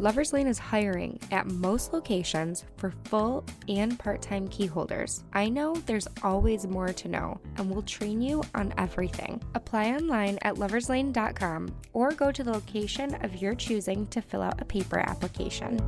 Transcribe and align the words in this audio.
Lovers 0.00 0.32
Lane 0.32 0.46
is 0.46 0.58
hiring 0.58 1.20
at 1.30 1.44
most 1.44 1.92
locations 1.92 2.64
for 2.78 2.94
full 3.04 3.44
and 3.68 3.98
part 3.98 4.22
time 4.22 4.48
key 4.48 4.64
holders. 4.64 5.24
I 5.34 5.50
know 5.50 5.74
there's 5.84 6.08
always 6.22 6.66
more 6.66 6.90
to 6.90 7.06
know, 7.06 7.38
and 7.56 7.70
we'll 7.70 7.82
train 7.82 8.22
you 8.22 8.42
on 8.54 8.72
everything. 8.78 9.42
Apply 9.54 9.90
online 9.90 10.38
at 10.40 10.54
loverslane.com 10.54 11.74
or 11.92 12.12
go 12.12 12.32
to 12.32 12.42
the 12.42 12.50
location 12.50 13.14
of 13.22 13.42
your 13.42 13.54
choosing 13.54 14.06
to 14.06 14.22
fill 14.22 14.40
out 14.40 14.62
a 14.62 14.64
paper 14.64 15.00
application. 15.00 15.78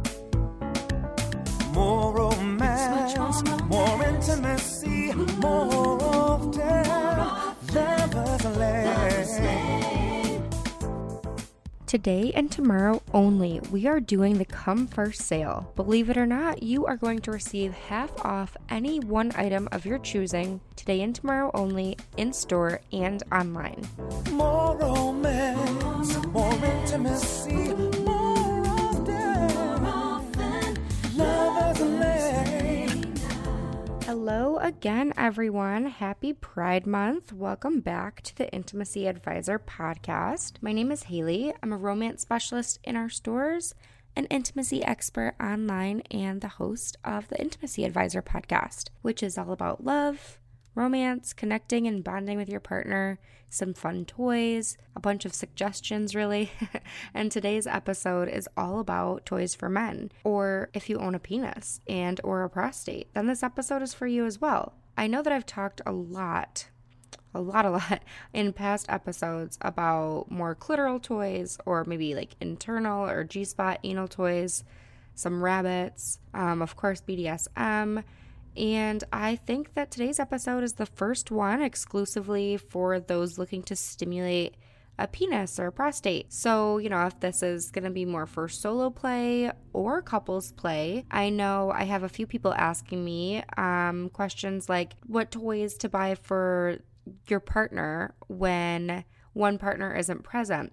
More 1.73 2.15
romance, 2.15 3.43
more 3.65 4.05
intimacy, 4.05 5.15
more 5.39 6.03
often. 6.03 6.85
Lovers 7.75 8.59
Lane. 8.59 9.22
Today 11.93 12.33
and 12.35 12.51
tomorrow 12.51 13.03
only, 13.13 13.61
we 13.71 13.87
are 13.87 14.01
doing 14.01 14.39
the 14.39 14.47
Come 14.47 14.87
First 14.87 15.21
sale. 15.21 15.71
Believe 15.77 16.09
it 16.09 16.17
or 16.17 16.25
not, 16.25 16.63
you 16.63 16.87
are 16.87 16.97
going 16.97 17.19
to 17.19 17.31
receive 17.31 17.75
half 17.75 18.11
off 18.25 18.57
any 18.71 18.99
one 18.99 19.31
item 19.35 19.69
of 19.73 19.85
your 19.85 19.99
choosing 19.99 20.63
today 20.75 21.03
and 21.03 21.15
tomorrow 21.15 21.51
only 21.53 21.99
in 22.17 22.33
store 22.33 22.81
and 22.93 23.23
online. 23.31 23.87
More 24.31 24.75
romance, 24.79 26.17
more 26.29 26.55
intimacy, 26.65 27.75
Hello 34.13 34.59
again, 34.59 35.15
everyone. 35.17 35.87
Happy 35.87 36.35
Pride 36.35 36.87
Month. 36.87 37.33
Welcome 37.33 37.81
back 37.81 38.21
to 38.25 38.37
the 38.37 38.53
Intimacy 38.53 39.07
Advisor 39.07 39.59
podcast. 39.59 40.57
My 40.61 40.75
name 40.75 40.93
is 40.93 41.05
Haley. 41.05 41.55
I'm 41.63 41.73
a 41.73 41.79
romance 41.79 42.21
specialist 42.21 42.79
in 42.85 42.95
our 42.95 43.09
stores, 43.09 43.75
an 44.15 44.27
intimacy 44.27 44.85
expert 44.85 45.35
online, 45.41 46.03
and 46.11 46.43
the 46.43 46.49
host 46.49 46.99
of 47.03 47.27
the 47.29 47.41
Intimacy 47.41 47.87
Advisor 47.87 48.21
podcast, 48.21 48.91
which 49.01 49.23
is 49.23 49.39
all 49.39 49.51
about 49.51 49.83
love, 49.83 50.39
romance, 50.75 51.33
connecting 51.33 51.87
and 51.87 52.03
bonding 52.03 52.39
with 52.39 52.49
your 52.49 52.61
partner, 52.61 53.19
some 53.49 53.75
fun 53.75 54.05
toys, 54.05 54.77
a 54.97 55.01
bunch 55.01 55.25
of 55.25 55.35
suggestions, 55.35 56.15
really. 56.15 56.51
and 57.15 57.31
today's 57.31 57.67
episode 57.67 58.29
is 58.29 58.49
all 58.57 58.79
about 58.79 59.27
toys 59.27 59.55
for 59.55 59.69
men, 59.69 60.11
or 60.25 60.71
if 60.73 60.89
you 60.89 60.99
own 60.99 61.15
a 61.15 61.19
penis 61.19 61.81
and 61.87 62.21
or 62.25 62.43
a 62.43 62.51
prostate, 62.51 63.13
then 63.15 63.27
this 63.27 63.43
episode 63.43 63.83
is 63.83 63.95
for 63.95 64.07
you 64.07 64.25
as 64.25 64.41
well. 64.41 64.75
I 64.97 65.07
know 65.07 65.23
that 65.23 65.33
I've 65.33 65.47
talked 65.47 65.81
a 65.85 65.93
lot 65.93 66.69
a 67.35 67.41
lot, 67.41 67.65
a 67.65 67.71
lot 67.71 68.03
in 68.33 68.53
past 68.53 68.87
episodes 68.89 69.59
about 69.61 70.31
more 70.31 70.55
clitoral 70.55 71.03
toys 71.03 71.59
or 71.65 71.85
maybe 71.85 72.15
like 72.15 72.37
internal 72.41 73.09
or 73.09 73.25
G 73.25 73.45
spot 73.45 73.79
anal 73.85 74.09
toys, 74.09 74.65
some 75.15 75.43
rabbits, 75.43 76.19
um, 76.35 76.63
of 76.63 76.77
course, 76.77 77.03
BDSM. 77.07 78.05
And 78.57 79.03
I 79.13 79.37
think 79.37 79.75
that 79.75 79.91
today's 79.91 80.21
episode 80.21 80.63
is 80.63 80.75
the 80.75 80.87
first 80.87 81.31
one 81.31 81.63
exclusively 81.63 82.57
for 82.57 83.01
those 83.01 83.39
looking 83.39 83.63
to 83.65 83.77
stimulate 83.77 84.57
a 84.99 85.07
penis 85.07 85.59
or 85.59 85.69
a 85.69 85.73
prostate. 85.73 86.33
So, 86.33 86.79
you 86.79 86.89
know, 86.89 87.07
if 87.07 87.19
this 87.19 87.43
is 87.43 87.71
going 87.71 87.85
to 87.85 87.91
be 87.91 88.05
more 88.05 88.27
for 88.27 88.49
solo 88.49 88.91
play 88.91 89.51
or 89.73 90.03
couples 90.03 90.53
play, 90.53 91.05
I 91.11 91.31
know 91.31 91.73
I 91.75 91.85
have 91.85 92.03
a 92.03 92.09
few 92.09 92.27
people 92.27 92.53
asking 92.55 93.05
me 93.05 93.43
um, 93.57 94.11
questions 94.11 94.69
like 94.69 94.93
what 95.07 95.31
toys 95.31 95.75
to 95.79 95.89
buy 95.89 96.15
for 96.15 96.79
your 97.27 97.41
partner 97.41 98.15
when 98.29 99.05
one 99.33 99.59
partner 99.59 99.95
isn't 99.95 100.23
present. 100.23 100.73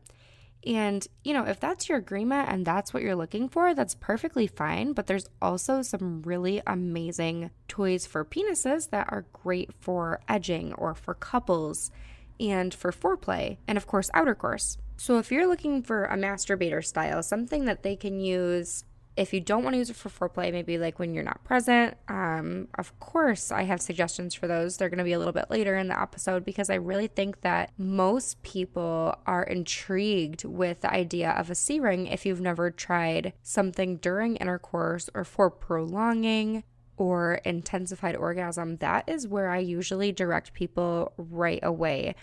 And, 0.66 1.08
you 1.24 1.34
know, 1.34 1.46
if 1.46 1.59
that's 1.59 1.88
your 1.88 1.97
agreement 1.97 2.50
and 2.50 2.66
that's 2.66 2.94
what 2.94 3.02
you're 3.02 3.16
looking 3.16 3.47
for, 3.47 3.74
that's 3.74 3.96
perfectly 3.96 4.46
fine. 4.47 4.94
But 4.94 5.08
there's 5.08 5.30
also 5.42 5.81
some 5.81 6.22
really 6.24 6.62
amazing 6.68 7.52
toys 7.68 8.06
for 8.06 8.25
penises 8.25 8.90
that 8.90 9.08
are 9.09 9.25
great 9.31 9.74
for 9.80 10.19
edging 10.28 10.74
or 10.74 10.96
for 10.96 11.14
couples 11.14 11.92
and 12.40 12.74
for 12.74 12.92
foreplay, 12.92 13.58
and 13.68 13.78
of 13.78 13.86
course, 13.86 14.09
outer 14.14 14.36
course. 14.36 14.78
So 14.98 15.18
if 15.18 15.31
you're 15.31 15.48
looking 15.48 15.81
for 15.81 16.06
a 16.06 16.18
masturbator 16.18 16.84
style, 16.84 17.24
something 17.24 17.66
that 17.66 17.84
they 17.84 17.96
can 17.96 18.19
use 18.19 18.84
if 19.19 19.34
you 19.34 19.41
don't 19.41 19.63
want 19.63 19.74
to 19.74 19.78
use 19.78 19.90
it 19.90 19.97
for 19.97 20.07
foreplay, 20.09 20.50
maybe 20.50 20.78
like 20.78 20.97
when 20.97 21.13
you're 21.13 21.25
not 21.25 21.44
present, 21.44 21.97
um, 22.07 22.69
of 22.78 22.97
course, 23.02 23.52
I 23.52 23.63
have 23.63 23.81
suggestions 23.81 24.34
for 24.34 24.47
those. 24.47 24.78
They're 24.78 24.88
going 24.88 25.00
to 25.00 25.03
be 25.03 25.12
a 25.12 25.19
little 25.19 25.34
bit 25.34 25.52
later 25.52 25.75
in 25.75 25.90
the 25.90 26.02
episode 26.02 26.46
because 26.46 26.69
I 26.69 26.75
really 26.75 27.07
think 27.07 27.41
that 27.41 27.74
most 27.78 28.41
people 28.44 29.13
are 29.25 29.44
intrigued 29.44 30.46
with 30.46 30.80
the 30.80 30.94
idea 30.94 31.31
of 31.31 31.50
a 31.50 31.56
C 31.56 31.81
ring 31.81 32.07
if 32.07 32.25
you've 32.25 32.40
never 32.40 32.72
tried 32.72 33.34
something 33.44 33.97
during 33.97 34.38
intercourse 34.38 35.09
or 35.13 35.25
for 35.25 35.50
prolonging 35.51 36.63
or 36.96 37.41
intensified 37.44 38.16
orgasm. 38.16 38.78
That 38.78 39.03
is 39.09 39.28
where 39.28 39.50
I 39.50 39.57
usually 39.57 40.13
direct 40.13 40.53
people 40.53 41.12
right 41.18 41.59
away. 41.62 42.16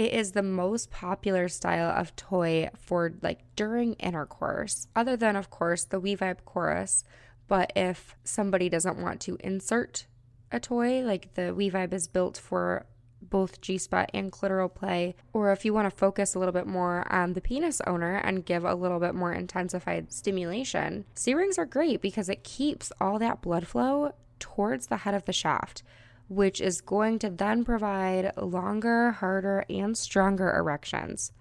It 0.00 0.14
is 0.14 0.32
the 0.32 0.42
most 0.42 0.90
popular 0.90 1.46
style 1.50 1.90
of 1.90 2.16
toy 2.16 2.70
for 2.74 3.12
like 3.20 3.40
during 3.54 3.92
intercourse, 3.96 4.88
other 4.96 5.14
than, 5.14 5.36
of 5.36 5.50
course, 5.50 5.84
the 5.84 6.00
We 6.00 6.16
Vibe 6.16 6.46
Chorus. 6.46 7.04
But 7.48 7.70
if 7.76 8.16
somebody 8.24 8.70
doesn't 8.70 8.96
want 8.96 9.20
to 9.20 9.36
insert 9.40 10.06
a 10.50 10.58
toy, 10.58 11.02
like 11.02 11.34
the 11.34 11.54
We 11.54 11.70
Vibe 11.70 11.92
is 11.92 12.08
built 12.08 12.38
for 12.38 12.86
both 13.20 13.60
G 13.60 13.76
spot 13.76 14.10
and 14.14 14.32
clitoral 14.32 14.74
play, 14.74 15.16
or 15.34 15.52
if 15.52 15.66
you 15.66 15.74
want 15.74 15.84
to 15.90 15.94
focus 15.94 16.34
a 16.34 16.38
little 16.38 16.54
bit 16.54 16.66
more 16.66 17.06
on 17.12 17.34
the 17.34 17.42
penis 17.42 17.82
owner 17.86 18.16
and 18.16 18.46
give 18.46 18.64
a 18.64 18.74
little 18.74 19.00
bit 19.00 19.14
more 19.14 19.34
intensified 19.34 20.14
stimulation, 20.14 21.04
C 21.14 21.34
rings 21.34 21.58
are 21.58 21.66
great 21.66 22.00
because 22.00 22.30
it 22.30 22.42
keeps 22.42 22.90
all 23.02 23.18
that 23.18 23.42
blood 23.42 23.66
flow 23.66 24.14
towards 24.38 24.86
the 24.86 24.96
head 24.96 25.12
of 25.12 25.26
the 25.26 25.34
shaft 25.34 25.82
which 26.30 26.60
is 26.60 26.80
going 26.80 27.18
to 27.18 27.28
then 27.28 27.64
provide 27.64 28.32
longer, 28.36 29.10
harder, 29.10 29.64
and 29.68 29.98
stronger 29.98 30.56
erections. 30.56 31.32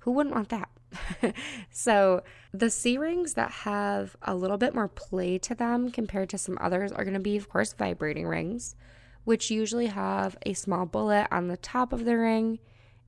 Who 0.00 0.10
wouldn't 0.10 0.34
want 0.34 0.48
that? 0.48 0.68
so, 1.70 2.22
the 2.52 2.68
C 2.68 2.98
rings 2.98 3.34
that 3.34 3.50
have 3.50 4.16
a 4.20 4.34
little 4.34 4.58
bit 4.58 4.74
more 4.74 4.88
play 4.88 5.38
to 5.38 5.54
them 5.54 5.90
compared 5.90 6.28
to 6.30 6.38
some 6.38 6.58
others 6.60 6.92
are 6.92 7.04
going 7.04 7.14
to 7.14 7.20
be, 7.20 7.36
of 7.36 7.48
course, 7.48 7.72
vibrating 7.72 8.26
rings, 8.26 8.74
which 9.24 9.50
usually 9.50 9.86
have 9.86 10.36
a 10.44 10.52
small 10.54 10.86
bullet 10.86 11.28
on 11.30 11.46
the 11.46 11.56
top 11.56 11.92
of 11.92 12.04
the 12.04 12.18
ring 12.18 12.58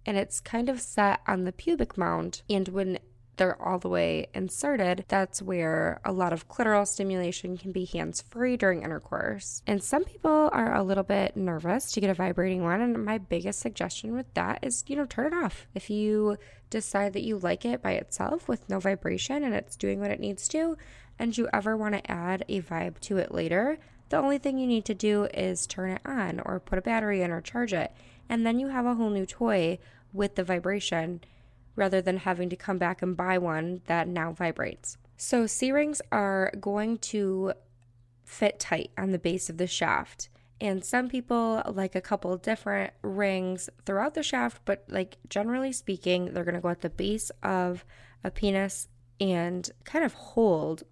and 0.06 0.16
it's 0.16 0.40
kind 0.40 0.68
of 0.68 0.80
set 0.80 1.20
on 1.26 1.44
the 1.44 1.52
pubic 1.52 1.96
mound. 1.96 2.42
And 2.48 2.68
when 2.68 2.98
they're 3.36 3.60
all 3.60 3.78
the 3.78 3.88
way 3.88 4.28
inserted, 4.34 5.04
that's 5.08 5.42
where 5.42 6.00
a 6.04 6.12
lot 6.12 6.32
of 6.32 6.48
clitoral 6.48 6.86
stimulation 6.86 7.56
can 7.56 7.72
be 7.72 7.84
hands 7.84 8.22
free 8.22 8.56
during 8.56 8.82
intercourse. 8.82 9.62
And 9.66 9.82
some 9.82 10.04
people 10.04 10.50
are 10.52 10.74
a 10.74 10.82
little 10.82 11.04
bit 11.04 11.36
nervous 11.36 11.92
to 11.92 12.00
get 12.00 12.10
a 12.10 12.14
vibrating 12.14 12.62
one. 12.62 12.80
And 12.80 13.04
my 13.04 13.18
biggest 13.18 13.60
suggestion 13.60 14.14
with 14.14 14.32
that 14.34 14.60
is, 14.62 14.84
you 14.86 14.96
know, 14.96 15.06
turn 15.06 15.32
it 15.32 15.44
off. 15.44 15.66
If 15.74 15.90
you 15.90 16.36
decide 16.70 17.12
that 17.12 17.22
you 17.22 17.38
like 17.38 17.64
it 17.64 17.82
by 17.82 17.92
itself 17.92 18.48
with 18.48 18.68
no 18.68 18.80
vibration 18.80 19.44
and 19.44 19.54
it's 19.54 19.76
doing 19.76 20.00
what 20.00 20.10
it 20.10 20.20
needs 20.20 20.48
to, 20.48 20.76
and 21.18 21.36
you 21.36 21.48
ever 21.52 21.76
want 21.76 21.94
to 21.94 22.10
add 22.10 22.44
a 22.48 22.60
vibe 22.60 22.98
to 23.00 23.18
it 23.18 23.32
later, 23.32 23.78
the 24.08 24.16
only 24.16 24.38
thing 24.38 24.58
you 24.58 24.66
need 24.66 24.84
to 24.86 24.94
do 24.94 25.24
is 25.34 25.66
turn 25.66 25.90
it 25.90 26.02
on 26.04 26.40
or 26.44 26.60
put 26.60 26.78
a 26.78 26.82
battery 26.82 27.22
in 27.22 27.30
or 27.30 27.40
charge 27.40 27.72
it. 27.72 27.92
And 28.28 28.46
then 28.46 28.58
you 28.58 28.68
have 28.68 28.86
a 28.86 28.94
whole 28.94 29.10
new 29.10 29.26
toy 29.26 29.78
with 30.12 30.36
the 30.36 30.44
vibration 30.44 31.20
rather 31.76 32.00
than 32.00 32.18
having 32.18 32.48
to 32.50 32.56
come 32.56 32.78
back 32.78 33.02
and 33.02 33.16
buy 33.16 33.38
one 33.38 33.80
that 33.86 34.08
now 34.08 34.32
vibrates. 34.32 34.96
So, 35.16 35.46
C 35.46 35.72
rings 35.72 36.02
are 36.10 36.52
going 36.60 36.98
to 36.98 37.52
fit 38.24 38.58
tight 38.58 38.90
on 38.98 39.10
the 39.10 39.18
base 39.18 39.48
of 39.48 39.58
the 39.58 39.66
shaft. 39.66 40.28
And 40.60 40.84
some 40.84 41.08
people 41.08 41.62
like 41.66 41.94
a 41.94 42.00
couple 42.00 42.36
different 42.36 42.92
rings 43.02 43.68
throughout 43.84 44.14
the 44.14 44.22
shaft, 44.22 44.62
but 44.64 44.84
like 44.88 45.18
generally 45.28 45.72
speaking, 45.72 46.32
they're 46.32 46.44
going 46.44 46.54
to 46.54 46.60
go 46.60 46.68
at 46.68 46.80
the 46.80 46.90
base 46.90 47.30
of 47.42 47.84
a 48.22 48.30
penis 48.30 48.88
and 49.20 49.70
kind 49.84 50.04
of 50.04 50.14
hold 50.14 50.84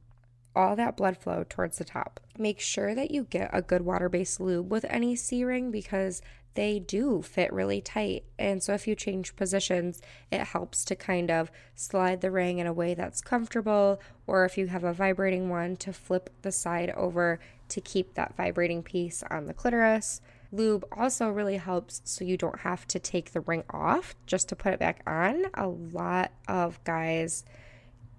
all 0.54 0.76
that 0.76 0.96
blood 0.96 1.16
flow 1.16 1.44
towards 1.48 1.78
the 1.78 1.84
top. 1.84 2.20
Make 2.38 2.60
sure 2.60 2.94
that 2.94 3.10
you 3.10 3.24
get 3.24 3.50
a 3.52 3.62
good 3.62 3.82
water 3.82 4.08
based 4.08 4.40
lube 4.40 4.70
with 4.70 4.84
any 4.88 5.16
C 5.16 5.44
ring 5.44 5.70
because 5.70 6.20
they 6.54 6.78
do 6.78 7.22
fit 7.22 7.52
really 7.52 7.80
tight. 7.80 8.24
And 8.38 8.62
so 8.62 8.74
if 8.74 8.86
you 8.86 8.94
change 8.94 9.36
positions, 9.36 10.00
it 10.30 10.40
helps 10.40 10.84
to 10.86 10.94
kind 10.94 11.30
of 11.30 11.50
slide 11.74 12.20
the 12.20 12.30
ring 12.30 12.58
in 12.58 12.66
a 12.66 12.72
way 12.72 12.94
that's 12.94 13.20
comfortable, 13.20 14.00
or 14.26 14.44
if 14.44 14.58
you 14.58 14.66
have 14.66 14.84
a 14.84 14.92
vibrating 14.92 15.48
one, 15.48 15.76
to 15.76 15.92
flip 15.92 16.30
the 16.42 16.52
side 16.52 16.90
over 16.90 17.40
to 17.68 17.80
keep 17.80 18.14
that 18.14 18.36
vibrating 18.36 18.82
piece 18.82 19.22
on 19.30 19.46
the 19.46 19.54
clitoris. 19.54 20.20
Lube 20.50 20.84
also 20.92 21.30
really 21.30 21.56
helps 21.56 22.02
so 22.04 22.24
you 22.24 22.36
don't 22.36 22.60
have 22.60 22.86
to 22.88 22.98
take 22.98 23.32
the 23.32 23.40
ring 23.40 23.64
off 23.70 24.14
just 24.26 24.50
to 24.50 24.56
put 24.56 24.74
it 24.74 24.78
back 24.78 25.02
on. 25.06 25.46
A 25.54 25.66
lot 25.66 26.32
of 26.46 26.82
guys 26.84 27.44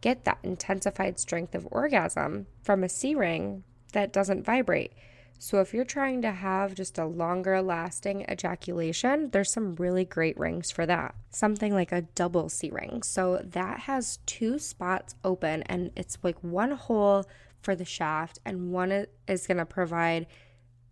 get 0.01 0.25
that 0.25 0.39
intensified 0.41 1.19
strength 1.19 1.53
of 1.53 1.67
orgasm 1.71 2.47
from 2.63 2.83
a 2.83 2.89
C 2.89 3.13
ring 3.13 3.63
that 3.93 4.11
doesn't 4.11 4.43
vibrate. 4.43 4.91
So 5.39 5.59
if 5.59 5.73
you're 5.73 5.83
trying 5.83 6.21
to 6.21 6.31
have 6.31 6.73
just 6.73 6.97
a 6.97 7.05
longer 7.05 7.61
lasting 7.61 8.25
ejaculation, 8.29 9.29
there's 9.31 9.51
some 9.51 9.75
really 9.75 10.05
great 10.05 10.37
rings 10.37 10.71
for 10.71 10.85
that. 10.85 11.15
Something 11.31 11.73
like 11.73 11.91
a 11.91 12.03
double 12.03 12.47
C 12.47 12.69
ring. 12.71 13.03
So 13.03 13.41
that 13.43 13.81
has 13.81 14.19
two 14.25 14.57
spots 14.57 15.15
open 15.23 15.63
and 15.63 15.91
it's 15.95 16.17
like 16.23 16.41
one 16.41 16.71
hole 16.71 17.25
for 17.61 17.75
the 17.75 17.85
shaft 17.85 18.39
and 18.45 18.71
one 18.71 19.05
is 19.27 19.47
going 19.47 19.57
to 19.57 19.65
provide 19.65 20.27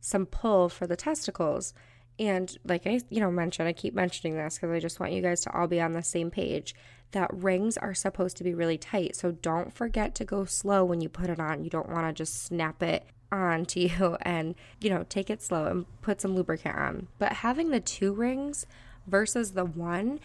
some 0.02 0.26
pull 0.26 0.68
for 0.68 0.86
the 0.86 0.98
testicles. 0.98 1.74
And 2.20 2.56
like 2.66 2.86
I, 2.86 3.02
you 3.10 3.22
know, 3.22 3.32
mentioned, 3.32 3.70
I 3.70 3.74
keep 3.74 3.94
mentioning 3.94 4.36
this 4.36 4.56
because 4.56 4.72
I 4.72 4.80
just 4.80 5.00
want 5.00 5.14
you 5.14 5.22
guys 5.22 5.42
to 5.42 5.54
all 5.58 5.68
be 5.68 5.80
on 5.80 5.94
the 5.94 6.04
same 6.04 6.30
page 6.30 6.76
that 7.12 7.34
rings 7.34 7.78
are 7.78 7.94
supposed 7.94 8.38
to 8.38 8.44
be 8.44 8.54
really 8.54 8.78
tight. 8.78 9.16
So 9.16 9.32
don't 9.32 9.74
forget 9.74 10.16
to 10.16 10.26
go 10.26 10.46
slow 10.46 10.84
when 10.84 11.02
you 11.02 11.10
put 11.10 11.30
it 11.30 11.40
on. 11.40 11.64
You 11.64 11.70
don't 11.70 11.90
want 11.90 12.08
to 12.08 12.14
just 12.14 12.44
snap 12.44 12.84
it 12.84 13.06
on 13.32 13.66
to 13.68 13.80
you 13.80 14.18
and, 14.22 14.56
you 14.80 14.90
know, 14.90 15.06
take 15.10 15.30
it 15.30 15.42
slow 15.42 15.66
and 15.66 15.86
put 16.02 16.22
some 16.22 16.36
lubricant 16.36 16.76
on. 16.76 17.08
But 17.20 17.34
having 17.34 17.70
the 17.70 17.80
two 17.80 18.14
rings 18.14 18.66
versus 19.08 19.52
the 19.52 19.66
one, 19.66 20.20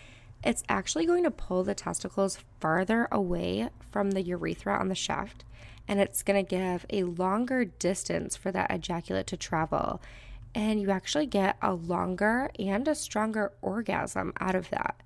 it's 0.44 0.64
actually 0.69 1.06
going 1.06 1.25
to 1.25 1.31
pull 1.31 1.64
the 1.64 1.75
testicles 1.75 2.38
farther 2.61 3.08
away 3.11 3.69
from 3.91 4.12
the 4.12 4.23
urethra 4.23 4.79
on 4.79 4.88
the 4.88 4.94
shaft. 4.94 5.44
And 5.88 6.00
it's 6.00 6.23
going 6.23 6.44
to 6.44 6.49
give 6.49 6.85
a 6.91 7.05
longer 7.05 7.64
distance 7.64 8.37
for 8.37 8.50
that 8.53 8.70
ejaculate 8.70 9.26
to 9.29 9.37
travel. 9.37 10.03
And 10.55 10.81
you 10.81 10.91
actually 10.91 11.26
get 11.26 11.56
a 11.62 11.75
longer 11.75 12.50
and 12.58 12.88
a 12.88 12.94
stronger 12.94 13.53
orgasm 13.61 14.32
out 14.41 14.55
of 14.55 14.70
that. 14.70 15.03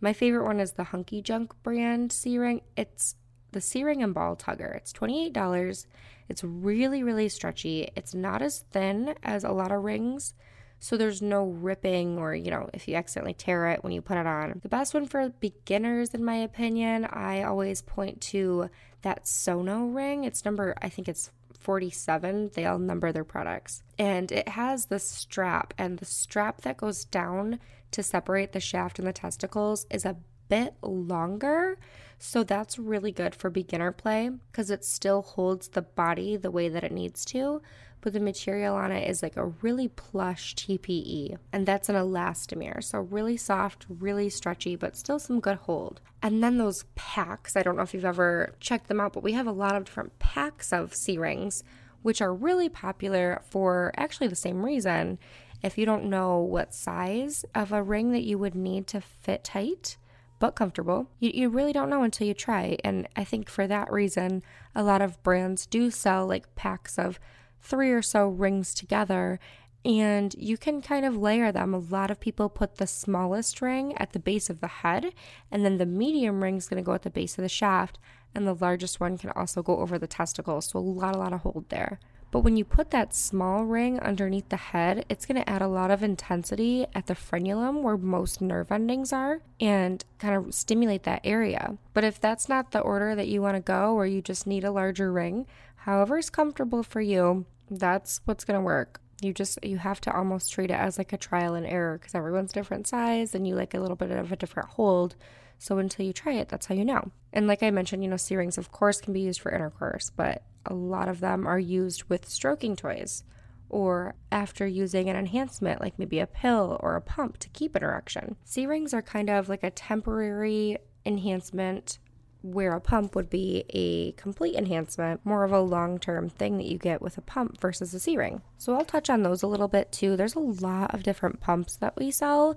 My 0.00 0.12
favorite 0.12 0.44
one 0.44 0.60
is 0.60 0.72
the 0.72 0.84
Hunky 0.84 1.20
Junk 1.20 1.52
brand 1.62 2.12
C 2.12 2.38
ring. 2.38 2.62
It's 2.76 3.16
the 3.52 3.60
C 3.60 3.84
ring 3.84 4.02
and 4.02 4.14
ball 4.14 4.36
tugger. 4.36 4.76
It's 4.76 4.92
$28. 4.92 5.86
It's 6.28 6.44
really, 6.44 7.02
really 7.02 7.28
stretchy. 7.28 7.90
It's 7.96 8.14
not 8.14 8.42
as 8.42 8.64
thin 8.70 9.14
as 9.22 9.44
a 9.44 9.52
lot 9.52 9.72
of 9.72 9.82
rings. 9.82 10.34
So 10.78 10.96
there's 10.96 11.20
no 11.20 11.44
ripping 11.44 12.18
or, 12.18 12.34
you 12.34 12.50
know, 12.50 12.70
if 12.72 12.88
you 12.88 12.94
accidentally 12.94 13.34
tear 13.34 13.66
it 13.68 13.84
when 13.84 13.92
you 13.92 14.00
put 14.00 14.16
it 14.16 14.26
on. 14.26 14.60
The 14.62 14.68
best 14.68 14.94
one 14.94 15.06
for 15.06 15.28
beginners, 15.28 16.14
in 16.14 16.24
my 16.24 16.36
opinion, 16.36 17.04
I 17.04 17.42
always 17.42 17.82
point 17.82 18.20
to 18.22 18.70
that 19.02 19.28
Sono 19.28 19.84
ring. 19.86 20.24
It's 20.24 20.44
number, 20.44 20.74
I 20.80 20.88
think 20.88 21.06
it's 21.06 21.30
47. 21.58 22.52
They 22.54 22.64
all 22.64 22.78
number 22.78 23.12
their 23.12 23.24
products. 23.24 23.82
And 23.98 24.32
it 24.32 24.48
has 24.48 24.86
the 24.86 24.98
strap, 24.98 25.74
and 25.76 25.98
the 25.98 26.06
strap 26.06 26.62
that 26.62 26.78
goes 26.78 27.04
down 27.04 27.60
to 27.90 28.02
separate 28.02 28.52
the 28.52 28.60
shaft 28.60 28.98
and 28.98 29.06
the 29.06 29.12
testicles 29.12 29.86
is 29.90 30.06
a 30.06 30.16
bit 30.48 30.74
longer. 30.82 31.78
So 32.22 32.44
that's 32.44 32.78
really 32.78 33.12
good 33.12 33.34
for 33.34 33.48
beginner 33.48 33.92
play 33.92 34.30
because 34.52 34.70
it 34.70 34.84
still 34.84 35.22
holds 35.22 35.68
the 35.68 35.80
body 35.80 36.36
the 36.36 36.50
way 36.50 36.68
that 36.68 36.84
it 36.84 36.92
needs 36.92 37.24
to, 37.24 37.62
but 38.02 38.12
the 38.12 38.20
material 38.20 38.76
on 38.76 38.92
it 38.92 39.08
is 39.08 39.22
like 39.22 39.38
a 39.38 39.46
really 39.62 39.88
plush 39.88 40.54
TPE, 40.54 41.38
and 41.50 41.64
that's 41.64 41.88
an 41.88 41.96
elastomer. 41.96 42.84
So 42.84 43.00
really 43.00 43.38
soft, 43.38 43.86
really 43.88 44.28
stretchy, 44.28 44.76
but 44.76 44.98
still 44.98 45.18
some 45.18 45.40
good 45.40 45.56
hold. 45.56 46.02
And 46.22 46.44
then 46.44 46.58
those 46.58 46.84
packs, 46.94 47.56
I 47.56 47.62
don't 47.62 47.76
know 47.76 47.82
if 47.82 47.94
you've 47.94 48.04
ever 48.04 48.54
checked 48.60 48.88
them 48.88 49.00
out, 49.00 49.14
but 49.14 49.22
we 49.22 49.32
have 49.32 49.46
a 49.46 49.52
lot 49.52 49.74
of 49.74 49.86
different 49.86 50.18
packs 50.18 50.74
of 50.74 50.94
C 50.94 51.16
rings, 51.16 51.64
which 52.02 52.20
are 52.20 52.34
really 52.34 52.68
popular 52.68 53.40
for 53.48 53.92
actually 53.96 54.28
the 54.28 54.36
same 54.36 54.62
reason. 54.62 55.18
If 55.62 55.78
you 55.78 55.86
don't 55.86 56.10
know 56.10 56.38
what 56.38 56.74
size 56.74 57.46
of 57.54 57.72
a 57.72 57.82
ring 57.82 58.12
that 58.12 58.24
you 58.24 58.36
would 58.36 58.54
need 58.54 58.86
to 58.88 59.00
fit 59.00 59.42
tight, 59.42 59.96
but 60.40 60.56
comfortable. 60.56 61.06
You, 61.20 61.30
you 61.32 61.48
really 61.48 61.72
don't 61.72 61.90
know 61.90 62.02
until 62.02 62.26
you 62.26 62.34
try. 62.34 62.76
And 62.82 63.06
I 63.14 63.22
think 63.22 63.48
for 63.48 63.68
that 63.68 63.92
reason, 63.92 64.42
a 64.74 64.82
lot 64.82 65.00
of 65.00 65.22
brands 65.22 65.66
do 65.66 65.92
sell 65.92 66.26
like 66.26 66.52
packs 66.56 66.98
of 66.98 67.20
three 67.60 67.92
or 67.92 68.02
so 68.02 68.26
rings 68.26 68.74
together 68.74 69.38
and 69.84 70.34
you 70.38 70.58
can 70.58 70.82
kind 70.82 71.06
of 71.06 71.16
layer 71.16 71.50
them. 71.50 71.72
A 71.72 71.78
lot 71.78 72.10
of 72.10 72.20
people 72.20 72.48
put 72.48 72.76
the 72.76 72.86
smallest 72.86 73.62
ring 73.62 73.96
at 73.96 74.12
the 74.12 74.18
base 74.18 74.50
of 74.50 74.60
the 74.60 74.66
head, 74.66 75.14
and 75.50 75.64
then 75.64 75.78
the 75.78 75.86
medium 75.86 76.42
ring 76.42 76.56
is 76.56 76.68
going 76.68 76.82
to 76.82 76.86
go 76.86 76.92
at 76.92 77.02
the 77.02 77.10
base 77.10 77.38
of 77.38 77.42
the 77.42 77.48
shaft, 77.48 77.98
and 78.34 78.46
the 78.46 78.54
largest 78.54 79.00
one 79.00 79.16
can 79.16 79.30
also 79.30 79.62
go 79.62 79.78
over 79.78 79.98
the 79.98 80.06
testicles. 80.06 80.66
So, 80.66 80.78
a 80.78 80.80
lot, 80.80 81.16
a 81.16 81.18
lot 81.18 81.32
of 81.32 81.40
hold 81.40 81.64
there. 81.70 81.98
But 82.30 82.40
when 82.40 82.56
you 82.56 82.64
put 82.64 82.90
that 82.90 83.12
small 83.12 83.64
ring 83.64 83.98
underneath 83.98 84.48
the 84.48 84.56
head, 84.56 85.04
it's 85.08 85.26
going 85.26 85.40
to 85.42 85.50
add 85.50 85.62
a 85.62 85.68
lot 85.68 85.90
of 85.90 86.02
intensity 86.02 86.86
at 86.94 87.06
the 87.06 87.14
frenulum 87.14 87.82
where 87.82 87.96
most 87.96 88.40
nerve 88.40 88.70
endings 88.70 89.12
are 89.12 89.40
and 89.58 90.04
kind 90.18 90.36
of 90.36 90.54
stimulate 90.54 91.02
that 91.04 91.22
area. 91.24 91.76
But 91.92 92.04
if 92.04 92.20
that's 92.20 92.48
not 92.48 92.70
the 92.70 92.80
order 92.80 93.14
that 93.16 93.28
you 93.28 93.42
want 93.42 93.56
to 93.56 93.60
go 93.60 93.94
or 93.94 94.06
you 94.06 94.22
just 94.22 94.46
need 94.46 94.62
a 94.62 94.70
larger 94.70 95.12
ring, 95.12 95.46
however 95.74 96.18
is 96.18 96.30
comfortable 96.30 96.84
for 96.84 97.00
you, 97.00 97.46
that's 97.68 98.20
what's 98.26 98.44
going 98.44 98.58
to 98.58 98.64
work. 98.64 99.00
You 99.20 99.34
just 99.34 99.62
you 99.64 99.78
have 99.78 100.00
to 100.02 100.16
almost 100.16 100.52
treat 100.52 100.70
it 100.70 100.74
as 100.74 100.98
like 100.98 101.12
a 101.12 101.18
trial 101.18 101.54
and 101.54 101.66
error 101.66 101.98
because 101.98 102.14
everyone's 102.14 102.52
different 102.52 102.86
size 102.86 103.34
and 103.34 103.46
you 103.46 103.54
like 103.54 103.74
a 103.74 103.80
little 103.80 103.96
bit 103.96 104.10
of 104.10 104.32
a 104.32 104.36
different 104.36 104.70
hold. 104.70 105.16
So 105.58 105.78
until 105.78 106.06
you 106.06 106.12
try 106.12 106.32
it, 106.34 106.48
that's 106.48 106.66
how 106.66 106.74
you 106.74 106.84
know. 106.84 107.10
And 107.32 107.46
like 107.46 107.62
I 107.62 107.70
mentioned, 107.70 108.02
you 108.02 108.10
know, 108.10 108.16
C 108.16 108.36
rings 108.36 108.58
of 108.58 108.72
course 108.72 109.00
can 109.00 109.12
be 109.12 109.20
used 109.20 109.40
for 109.40 109.52
intercourse, 109.52 110.10
but 110.10 110.42
a 110.66 110.74
lot 110.74 111.08
of 111.08 111.20
them 111.20 111.46
are 111.46 111.58
used 111.58 112.04
with 112.04 112.28
stroking 112.28 112.76
toys 112.76 113.24
or 113.68 114.14
after 114.32 114.66
using 114.66 115.08
an 115.08 115.16
enhancement 115.16 115.80
like 115.80 115.98
maybe 115.98 116.18
a 116.18 116.26
pill 116.26 116.76
or 116.80 116.96
a 116.96 117.00
pump 117.00 117.38
to 117.38 117.48
keep 117.50 117.74
an 117.76 117.84
erection. 117.84 118.36
C 118.44 118.66
rings 118.66 118.92
are 118.92 119.02
kind 119.02 119.30
of 119.30 119.48
like 119.48 119.62
a 119.62 119.70
temporary 119.70 120.76
enhancement 121.06 121.98
where 122.42 122.72
a 122.72 122.80
pump 122.80 123.14
would 123.14 123.28
be 123.28 123.64
a 123.70 124.12
complete 124.12 124.56
enhancement, 124.56 125.20
more 125.24 125.44
of 125.44 125.52
a 125.52 125.60
long 125.60 125.98
term 125.98 126.28
thing 126.28 126.56
that 126.56 126.66
you 126.66 126.78
get 126.78 127.02
with 127.02 127.18
a 127.18 127.22
pump 127.22 127.60
versus 127.60 127.94
a 127.94 128.00
C 128.00 128.16
ring. 128.16 128.42
So 128.58 128.74
I'll 128.74 128.84
touch 128.84 129.10
on 129.10 129.22
those 129.22 129.42
a 129.42 129.46
little 129.46 129.68
bit 129.68 129.92
too. 129.92 130.16
There's 130.16 130.34
a 130.34 130.40
lot 130.40 130.94
of 130.94 131.02
different 131.02 131.40
pumps 131.40 131.76
that 131.76 131.96
we 131.96 132.10
sell, 132.10 132.56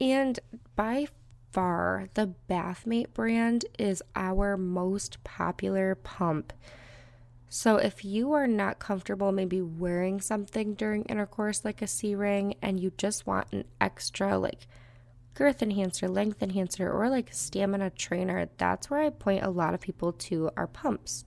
and 0.00 0.38
by 0.76 1.08
far, 1.52 2.08
the 2.14 2.34
Bathmate 2.48 3.14
brand 3.14 3.64
is 3.78 4.02
our 4.14 4.56
most 4.56 5.22
popular 5.24 5.94
pump. 5.94 6.52
So, 7.48 7.76
if 7.76 8.04
you 8.04 8.32
are 8.32 8.46
not 8.46 8.78
comfortable 8.78 9.32
maybe 9.32 9.62
wearing 9.62 10.20
something 10.20 10.74
during 10.74 11.04
intercourse 11.04 11.64
like 11.64 11.80
a 11.80 11.86
C 11.86 12.14
ring 12.14 12.54
and 12.60 12.78
you 12.78 12.92
just 12.98 13.26
want 13.26 13.52
an 13.52 13.64
extra, 13.80 14.38
like, 14.38 14.66
girth 15.38 15.62
enhancer, 15.62 16.08
length 16.08 16.42
enhancer, 16.42 16.90
or 16.90 17.08
like 17.08 17.32
stamina 17.32 17.90
trainer, 17.90 18.48
that's 18.58 18.90
where 18.90 19.00
I 19.00 19.10
point 19.10 19.44
a 19.44 19.50
lot 19.50 19.72
of 19.72 19.80
people 19.80 20.12
to 20.12 20.50
our 20.56 20.66
pumps. 20.66 21.24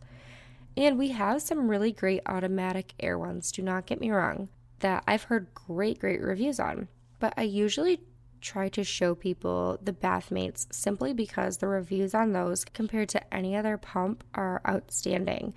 And 0.78 0.98
we 0.98 1.10
have 1.10 1.42
some 1.42 1.70
really 1.70 1.92
great 1.92 2.22
automatic 2.26 2.94
air 3.00 3.18
ones, 3.18 3.52
do 3.52 3.62
not 3.62 3.86
get 3.86 4.02
me 4.02 4.12
wrong, 4.12 4.50
that 4.80 5.04
I've 5.08 5.24
heard 5.24 5.54
great, 5.54 6.00
great 6.00 6.22
reviews 6.22 6.60
on. 6.60 6.88
But 7.20 7.34
I 7.38 7.44
usually 7.44 8.02
try 8.42 8.70
to 8.70 8.84
show 8.84 9.16
people 9.16 9.78
the 9.82 9.94
Bathmates 9.94 10.68
simply 10.72 11.14
because 11.14 11.58
the 11.58 11.68
reviews 11.68 12.14
on 12.14 12.34
those 12.34 12.66
compared 12.66 13.10
to 13.10 13.34
any 13.34 13.56
other 13.56 13.78
pump 13.78 14.24
are 14.34 14.62
outstanding. 14.68 15.54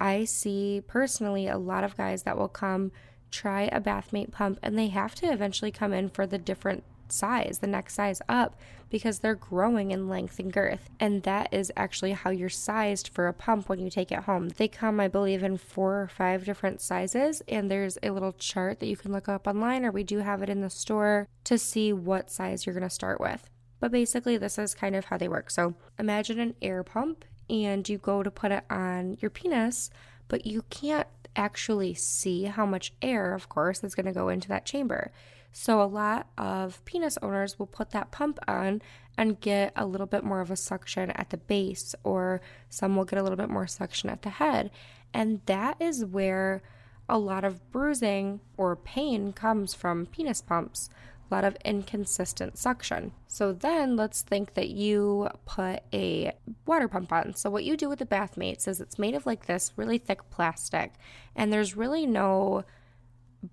I 0.00 0.24
see 0.24 0.82
personally 0.86 1.48
a 1.48 1.58
lot 1.58 1.84
of 1.84 1.96
guys 1.96 2.24
that 2.24 2.36
will 2.36 2.48
come 2.48 2.92
try 3.30 3.62
a 3.62 3.80
Bathmate 3.80 4.30
pump 4.30 4.58
and 4.62 4.78
they 4.78 4.88
have 4.88 5.14
to 5.16 5.32
eventually 5.32 5.70
come 5.70 5.92
in 5.92 6.08
for 6.08 6.26
the 6.26 6.38
different 6.38 6.84
size, 7.12 7.58
the 7.60 7.66
next 7.66 7.94
size 7.94 8.20
up, 8.28 8.58
because 8.88 9.18
they're 9.18 9.34
growing 9.34 9.90
in 9.90 10.08
length 10.08 10.38
and 10.38 10.52
girth. 10.52 10.88
And 11.00 11.22
that 11.24 11.52
is 11.52 11.72
actually 11.76 12.12
how 12.12 12.30
you're 12.30 12.48
sized 12.48 13.08
for 13.08 13.26
a 13.26 13.32
pump 13.32 13.68
when 13.68 13.80
you 13.80 13.90
take 13.90 14.12
it 14.12 14.24
home. 14.24 14.50
They 14.50 14.68
come, 14.68 15.00
I 15.00 15.08
believe, 15.08 15.42
in 15.42 15.58
four 15.58 16.00
or 16.00 16.08
five 16.08 16.44
different 16.44 16.80
sizes, 16.80 17.42
and 17.48 17.70
there's 17.70 17.98
a 18.02 18.10
little 18.10 18.32
chart 18.32 18.80
that 18.80 18.86
you 18.86 18.96
can 18.96 19.12
look 19.12 19.28
up 19.28 19.46
online, 19.46 19.84
or 19.84 19.90
we 19.90 20.04
do 20.04 20.18
have 20.18 20.42
it 20.42 20.48
in 20.48 20.60
the 20.60 20.70
store 20.70 21.28
to 21.44 21.58
see 21.58 21.92
what 21.92 22.30
size 22.30 22.64
you're 22.64 22.74
going 22.74 22.82
to 22.82 22.90
start 22.90 23.20
with. 23.20 23.48
But 23.80 23.92
basically, 23.92 24.36
this 24.36 24.58
is 24.58 24.74
kind 24.74 24.96
of 24.96 25.06
how 25.06 25.18
they 25.18 25.28
work. 25.28 25.50
So 25.50 25.74
imagine 25.98 26.38
an 26.38 26.54
air 26.62 26.82
pump 26.82 27.24
and 27.48 27.88
you 27.88 27.98
go 27.98 28.22
to 28.22 28.30
put 28.30 28.52
it 28.52 28.64
on 28.70 29.18
your 29.20 29.30
penis, 29.30 29.90
but 30.28 30.46
you 30.46 30.62
can't 30.70 31.06
actually 31.36 31.94
see 31.94 32.44
how 32.44 32.66
much 32.66 32.92
air, 33.02 33.34
of 33.34 33.48
course, 33.48 33.84
is 33.84 33.94
going 33.94 34.06
to 34.06 34.12
go 34.12 34.28
into 34.28 34.48
that 34.48 34.64
chamber. 34.64 35.12
So, 35.58 35.80
a 35.80 35.84
lot 35.84 36.26
of 36.36 36.84
penis 36.84 37.16
owners 37.22 37.58
will 37.58 37.66
put 37.66 37.88
that 37.92 38.10
pump 38.10 38.38
on 38.46 38.82
and 39.16 39.40
get 39.40 39.72
a 39.74 39.86
little 39.86 40.06
bit 40.06 40.22
more 40.22 40.42
of 40.42 40.50
a 40.50 40.56
suction 40.56 41.10
at 41.12 41.30
the 41.30 41.38
base, 41.38 41.94
or 42.04 42.42
some 42.68 42.94
will 42.94 43.06
get 43.06 43.18
a 43.18 43.22
little 43.22 43.38
bit 43.38 43.48
more 43.48 43.66
suction 43.66 44.10
at 44.10 44.20
the 44.20 44.28
head. 44.28 44.70
And 45.14 45.40
that 45.46 45.80
is 45.80 46.04
where 46.04 46.60
a 47.08 47.18
lot 47.18 47.42
of 47.42 47.72
bruising 47.72 48.40
or 48.58 48.76
pain 48.76 49.32
comes 49.32 49.72
from 49.72 50.04
penis 50.04 50.42
pumps 50.42 50.90
a 51.30 51.34
lot 51.34 51.44
of 51.44 51.56
inconsistent 51.64 52.58
suction. 52.58 53.12
So 53.26 53.52
then 53.52 53.96
let's 53.96 54.22
think 54.22 54.54
that 54.54 54.68
you 54.68 55.28
put 55.44 55.80
a 55.92 56.32
water 56.66 56.86
pump 56.86 57.12
on. 57.12 57.34
So 57.34 57.50
what 57.50 57.64
you 57.64 57.76
do 57.76 57.88
with 57.88 57.98
the 57.98 58.06
Bathmates 58.06 58.68
is 58.68 58.80
it's 58.80 58.98
made 58.98 59.14
of 59.14 59.26
like 59.26 59.46
this 59.46 59.72
really 59.76 59.98
thick 59.98 60.28
plastic 60.30 60.92
and 61.34 61.52
there's 61.52 61.76
really 61.76 62.06
no 62.06 62.64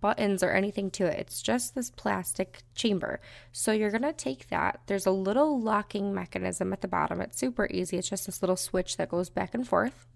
buttons 0.01 0.43
or 0.43 0.51
anything 0.51 0.89
to 0.91 1.05
it. 1.05 1.19
It's 1.19 1.41
just 1.41 1.75
this 1.75 1.89
plastic 1.89 2.63
chamber. 2.75 3.19
So 3.51 3.71
you're 3.71 3.91
going 3.91 4.03
to 4.03 4.13
take 4.13 4.49
that. 4.49 4.81
There's 4.87 5.05
a 5.05 5.11
little 5.11 5.61
locking 5.61 6.13
mechanism 6.13 6.73
at 6.73 6.81
the 6.81 6.87
bottom. 6.87 7.21
It's 7.21 7.37
super 7.37 7.67
easy. 7.69 7.97
It's 7.97 8.09
just 8.09 8.25
this 8.25 8.41
little 8.41 8.55
switch 8.55 8.97
that 8.97 9.09
goes 9.09 9.29
back 9.29 9.53
and 9.53 9.67
forth. 9.67 10.07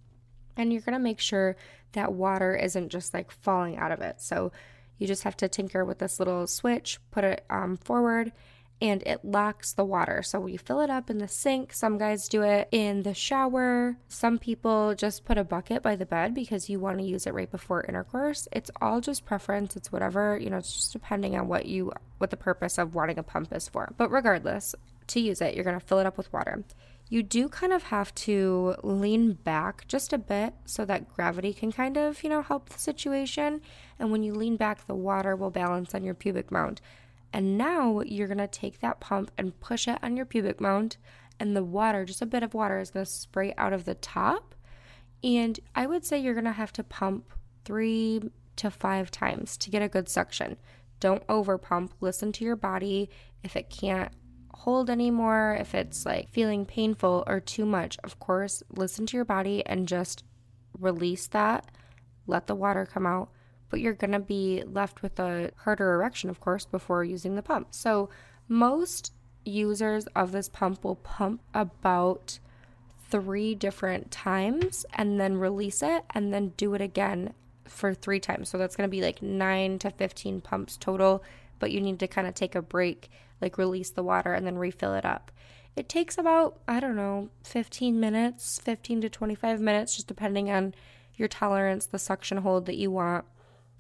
And 0.58 0.74
you're 0.74 0.82
gonna 0.82 1.00
make 1.00 1.20
sure 1.20 1.56
that 1.94 2.14
water 2.14 2.56
isn't 2.56 2.90
just 2.90 3.14
like 3.14 3.32
falling 3.32 3.78
out 3.78 3.92
of 3.92 4.02
it. 4.02 4.20
So 4.20 4.52
you 4.98 5.08
just 5.08 5.24
have 5.24 5.38
to 5.38 5.48
tinker 5.48 5.86
with 5.86 6.00
this 6.00 6.20
little 6.20 6.48
switch, 6.48 7.00
put 7.12 7.24
it 7.24 7.46
um, 7.50 7.78
forward, 7.78 8.32
and 8.80 9.02
it 9.04 9.26
locks 9.26 9.74
the 9.74 9.84
water. 9.84 10.22
So 10.22 10.40
we 10.40 10.58
fill 10.58 10.82
it 10.82 10.90
up 10.90 11.10
in 11.10 11.18
the 11.18 11.28
sink. 11.28 11.74
Some 11.74 11.98
guys 11.98 12.28
do 12.28 12.44
it 12.44 12.68
in 12.72 13.04
the 13.04 13.14
shower. 13.14 13.98
Some 14.08 14.38
people 14.38 14.94
just 14.94 15.26
put 15.26 15.38
a 15.38 15.44
bucket 15.44 15.82
by 15.82 15.96
the 15.96 16.06
bed 16.06 16.36
because 16.36 16.70
you 16.70 16.80
want 16.80 17.00
to 17.00 17.04
use 17.04 17.26
it 17.26 17.34
right 17.34 17.50
before 17.50 17.84
intercourse. 17.86 18.48
It's 18.52 18.70
all 18.80 19.02
just 19.02 19.26
preference. 19.26 19.76
It's 19.76 19.92
whatever, 19.92 20.38
you 20.38 20.50
know, 20.50 20.58
it's 20.58 20.74
just 20.74 20.94
depending 20.94 21.36
on 21.36 21.48
what 21.48 21.66
you 21.66 21.92
what 22.20 22.30
the 22.30 22.38
purpose 22.38 22.78
of 22.78 22.96
wanting 22.96 23.18
a 23.18 23.24
pump 23.24 23.54
is 23.54 23.68
for. 23.68 23.94
But 23.98 24.12
regardless, 24.12 24.76
to 25.08 25.20
use 25.20 25.42
it, 25.42 25.56
you're 25.56 25.64
going 25.64 25.80
to 25.80 25.86
fill 25.86 26.00
it 26.00 26.06
up 26.06 26.18
with 26.18 26.32
water. 26.32 26.64
You 27.10 27.24
do 27.24 27.48
kind 27.48 27.72
of 27.72 27.84
have 27.84 28.14
to 28.16 28.76
lean 28.84 29.34
back 29.34 29.88
just 29.88 30.12
a 30.12 30.18
bit 30.18 30.54
so 30.66 30.84
that 30.86 31.08
gravity 31.14 31.54
can 31.54 31.72
kind 31.72 31.96
of, 31.96 32.22
you 32.22 32.30
know, 32.30 32.42
help 32.42 32.70
the 32.70 32.80
situation. 32.80 33.62
And 33.98 34.12
when 34.12 34.24
you 34.24 34.34
lean 34.34 34.58
back, 34.58 34.86
the 34.88 34.96
water 34.96 35.36
will 35.36 35.50
balance 35.50 35.96
on 35.96 36.04
your 36.04 36.14
pubic 36.14 36.52
mound. 36.52 36.82
And 37.34 37.58
now 37.58 38.02
you're 38.02 38.28
to 38.38 38.48
take 38.48 38.80
that 38.80 39.00
pump 39.00 39.32
and 39.38 39.60
push 39.60 39.88
it 39.88 40.00
on 40.02 40.16
your 40.16 40.26
pubic 40.26 40.62
mound, 40.62 40.98
and 41.40 41.56
the 41.56 41.64
water, 41.64 42.06
just 42.06 42.22
a 42.22 42.26
bit 42.26 42.44
of 42.44 42.54
water, 42.54 42.80
is 42.80 42.92
to 42.92 43.06
spray 43.06 43.54
out 43.58 43.74
of 43.74 43.86
the 43.86 43.96
top. 43.96 44.56
And 45.24 45.60
I 45.76 45.86
would 45.86 46.06
say 46.06 46.18
you're 46.18 46.34
to 46.46 46.52
have 46.52 46.74
to 46.74 46.84
pump 46.84 47.32
three 47.66 48.32
to 48.56 48.72
five 48.72 49.12
times 49.12 49.58
to 49.58 49.70
get 49.70 49.82
a 49.82 49.90
good 49.90 50.10
suction. 50.10 50.58
Don't 51.00 51.24
over 51.30 51.58
pump. 51.58 51.94
Listen 52.02 52.32
to 52.34 52.46
your 52.46 52.56
body. 52.56 53.10
If 53.44 53.56
it 53.56 53.70
can't 53.70 54.12
hold 54.54 54.90
anymore, 54.90 55.56
if 55.60 55.76
it's 55.76 56.06
like 56.06 56.30
feeling 56.30 56.66
painful 56.66 57.24
or 57.28 57.40
too 57.40 57.66
much, 57.66 57.98
of 58.04 58.20
course, 58.20 58.64
listen 58.70 59.06
to 59.08 59.18
your 59.18 59.26
body 59.26 59.64
and 59.66 59.88
just 59.88 60.24
release 60.80 61.28
that. 61.28 61.70
Let 62.26 62.48
the 62.48 62.56
water 62.56 62.86
come 62.86 63.06
out 63.06 63.30
but 63.70 63.80
you're 63.80 63.94
going 63.94 64.12
to 64.12 64.20
be 64.20 64.64
left 64.66 65.02
with 65.02 65.20
a 65.20 65.52
harder 65.58 65.94
erection, 65.94 66.30
of 66.30 66.40
course, 66.40 66.66
before 66.66 67.04
using 67.04 67.36
the 67.36 67.42
pump. 67.42 67.68
So, 67.72 68.10
most 68.48 69.14
users 69.44 70.08
of 70.08 70.32
this 70.32 70.50
pump 70.50 70.84
will 70.84 70.96
pump 70.96 71.42
about 71.54 72.40
three 73.10 73.56
different 73.56 74.12
times 74.12 74.86
and 74.94 75.20
then 75.20 75.38
release 75.38 75.82
it 75.82 76.04
and 76.14 76.34
then 76.34 76.54
do 76.58 76.74
it 76.74 76.82
again 76.82 77.34
for 77.66 77.94
three 77.94 78.20
times. 78.20 78.50
So, 78.50 78.58
that's 78.58 78.76
going 78.76 78.88
to 78.90 78.96
be 78.96 79.02
like 79.02 79.22
nine 79.22 79.80
to 79.80 79.92
15 79.92 80.42
pumps 80.42 80.78
total, 80.78 81.24
but 81.60 81.72
you 81.72 81.82
need 81.82 82.00
to 82.00 82.08
kind 82.08 82.28
of 82.28 82.34
take 82.34 82.56
a 82.56 82.62
break, 82.62 83.10
like 83.42 83.58
release 83.58 83.90
the 83.90 84.04
water 84.04 84.34
and 84.34 84.46
then 84.46 84.58
refill 84.58 84.94
it 84.94 85.06
up. 85.06 85.32
It 85.76 85.90
takes 85.90 86.18
about, 86.18 86.60
I 86.68 86.80
don't 86.80 86.96
know, 86.96 87.30
15 87.44 88.00
minutes, 88.00 88.60
15 88.64 89.02
to 89.02 89.10
25 89.10 89.62
minutes, 89.62 89.96
just 89.96 90.08
depending 90.08 90.50
on 90.50 90.74
your 91.16 91.28
tolerance, 91.28 91.86
the 91.86 92.00
suction 92.00 92.38
hold 92.38 92.66
that 92.66 92.78
you 92.78 92.90
want 92.90 93.26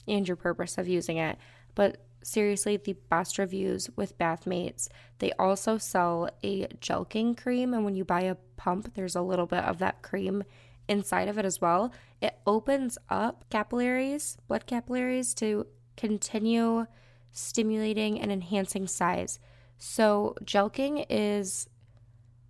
and 0.07 0.27
your 0.27 0.37
purpose 0.37 0.77
of 0.77 0.87
using 0.87 1.17
it. 1.17 1.37
But 1.75 2.05
seriously, 2.23 2.77
the 2.77 2.95
best 3.09 3.37
reviews 3.37 3.89
with 3.95 4.17
Bathmates. 4.17 4.89
They 5.19 5.31
also 5.33 5.77
sell 5.77 6.29
a 6.43 6.67
jelqing 6.81 7.37
cream, 7.37 7.73
and 7.73 7.85
when 7.85 7.95
you 7.95 8.03
buy 8.03 8.21
a 8.21 8.35
pump, 8.57 8.93
there's 8.93 9.15
a 9.15 9.21
little 9.21 9.45
bit 9.45 9.63
of 9.63 9.79
that 9.79 10.01
cream 10.01 10.43
inside 10.87 11.27
of 11.27 11.37
it 11.37 11.45
as 11.45 11.61
well. 11.61 11.91
It 12.21 12.37
opens 12.45 12.97
up 13.09 13.45
capillaries, 13.49 14.37
blood 14.47 14.65
capillaries, 14.65 15.33
to 15.35 15.67
continue 15.95 16.85
stimulating 17.31 18.19
and 18.19 18.31
enhancing 18.31 18.87
size. 18.87 19.39
So, 19.77 20.35
jelqing 20.43 21.05
is 21.09 21.69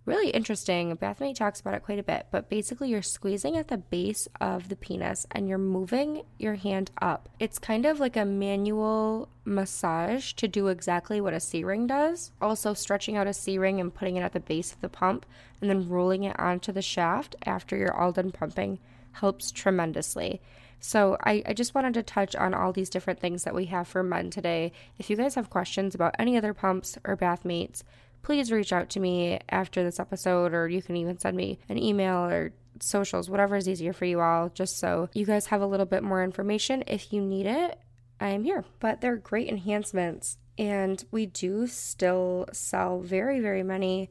really 0.08 0.30
interesting. 0.30 0.96
Bathmate 0.96 1.36
talks 1.36 1.60
about 1.60 1.74
it 1.74 1.84
quite 1.84 1.98
a 1.98 2.02
bit, 2.02 2.26
but 2.30 2.48
basically, 2.48 2.88
you're 2.88 3.02
squeezing 3.02 3.56
at 3.56 3.68
the 3.68 3.76
base 3.76 4.26
of 4.40 4.68
the 4.68 4.76
penis 4.76 5.26
and 5.30 5.48
you're 5.48 5.58
moving 5.58 6.22
your 6.38 6.54
hand 6.54 6.90
up. 7.00 7.28
It's 7.38 7.58
kind 7.58 7.86
of 7.86 8.00
like 8.00 8.16
a 8.16 8.24
manual 8.24 9.28
massage 9.44 10.32
to 10.32 10.48
do 10.48 10.68
exactly 10.68 11.20
what 11.20 11.34
a 11.34 11.40
C 11.40 11.62
ring 11.62 11.86
does. 11.86 12.32
Also, 12.40 12.74
stretching 12.74 13.16
out 13.16 13.26
a 13.26 13.34
C 13.34 13.58
ring 13.58 13.80
and 13.80 13.94
putting 13.94 14.16
it 14.16 14.22
at 14.22 14.32
the 14.32 14.40
base 14.40 14.72
of 14.72 14.80
the 14.80 14.88
pump 14.88 15.26
and 15.60 15.68
then 15.68 15.88
rolling 15.88 16.24
it 16.24 16.38
onto 16.40 16.72
the 16.72 16.82
shaft 16.82 17.36
after 17.44 17.76
you're 17.76 17.94
all 17.94 18.12
done 18.12 18.32
pumping 18.32 18.78
helps 19.12 19.50
tremendously. 19.52 20.40
So, 20.80 21.16
I, 21.24 21.42
I, 21.44 21.54
just 21.54 21.74
wanted 21.74 21.94
to 21.94 22.04
touch 22.04 22.36
on 22.36 22.54
all 22.54 22.72
these 22.72 22.88
different 22.88 23.18
things 23.18 23.42
that 23.42 23.54
we 23.54 23.64
have 23.64 23.88
for 23.88 24.04
men 24.04 24.30
today. 24.30 24.70
If 24.96 25.10
you 25.10 25.16
guys 25.16 25.34
have 25.34 25.50
questions 25.50 25.92
about 25.92 26.14
any 26.20 26.36
other 26.36 26.54
pumps 26.54 26.96
or 27.04 27.16
Bathmates, 27.16 27.82
please 28.22 28.52
reach 28.52 28.72
out 28.72 28.90
to 28.90 29.00
me 29.00 29.40
after 29.48 29.82
this 29.82 30.00
episode, 30.00 30.54
or 30.54 30.68
you 30.68 30.82
can 30.82 30.96
even 30.96 31.18
send 31.18 31.36
me 31.36 31.58
an 31.68 31.78
email 31.78 32.24
or 32.24 32.52
socials, 32.80 33.28
whatever 33.28 33.56
is 33.56 33.68
easier 33.68 33.92
for 33.92 34.04
you 34.04 34.20
all, 34.20 34.48
just 34.50 34.78
so 34.78 35.08
you 35.14 35.26
guys 35.26 35.46
have 35.46 35.60
a 35.60 35.66
little 35.66 35.86
bit 35.86 36.02
more 36.02 36.22
information. 36.22 36.84
If 36.86 37.12
you 37.12 37.20
need 37.20 37.46
it, 37.46 37.78
I 38.20 38.28
am 38.28 38.44
here. 38.44 38.64
But 38.80 39.00
they're 39.00 39.16
great 39.16 39.48
enhancements, 39.48 40.38
and 40.56 41.04
we 41.10 41.26
do 41.26 41.66
still 41.66 42.46
sell 42.52 43.00
very, 43.00 43.40
very 43.40 43.62
many 43.62 44.10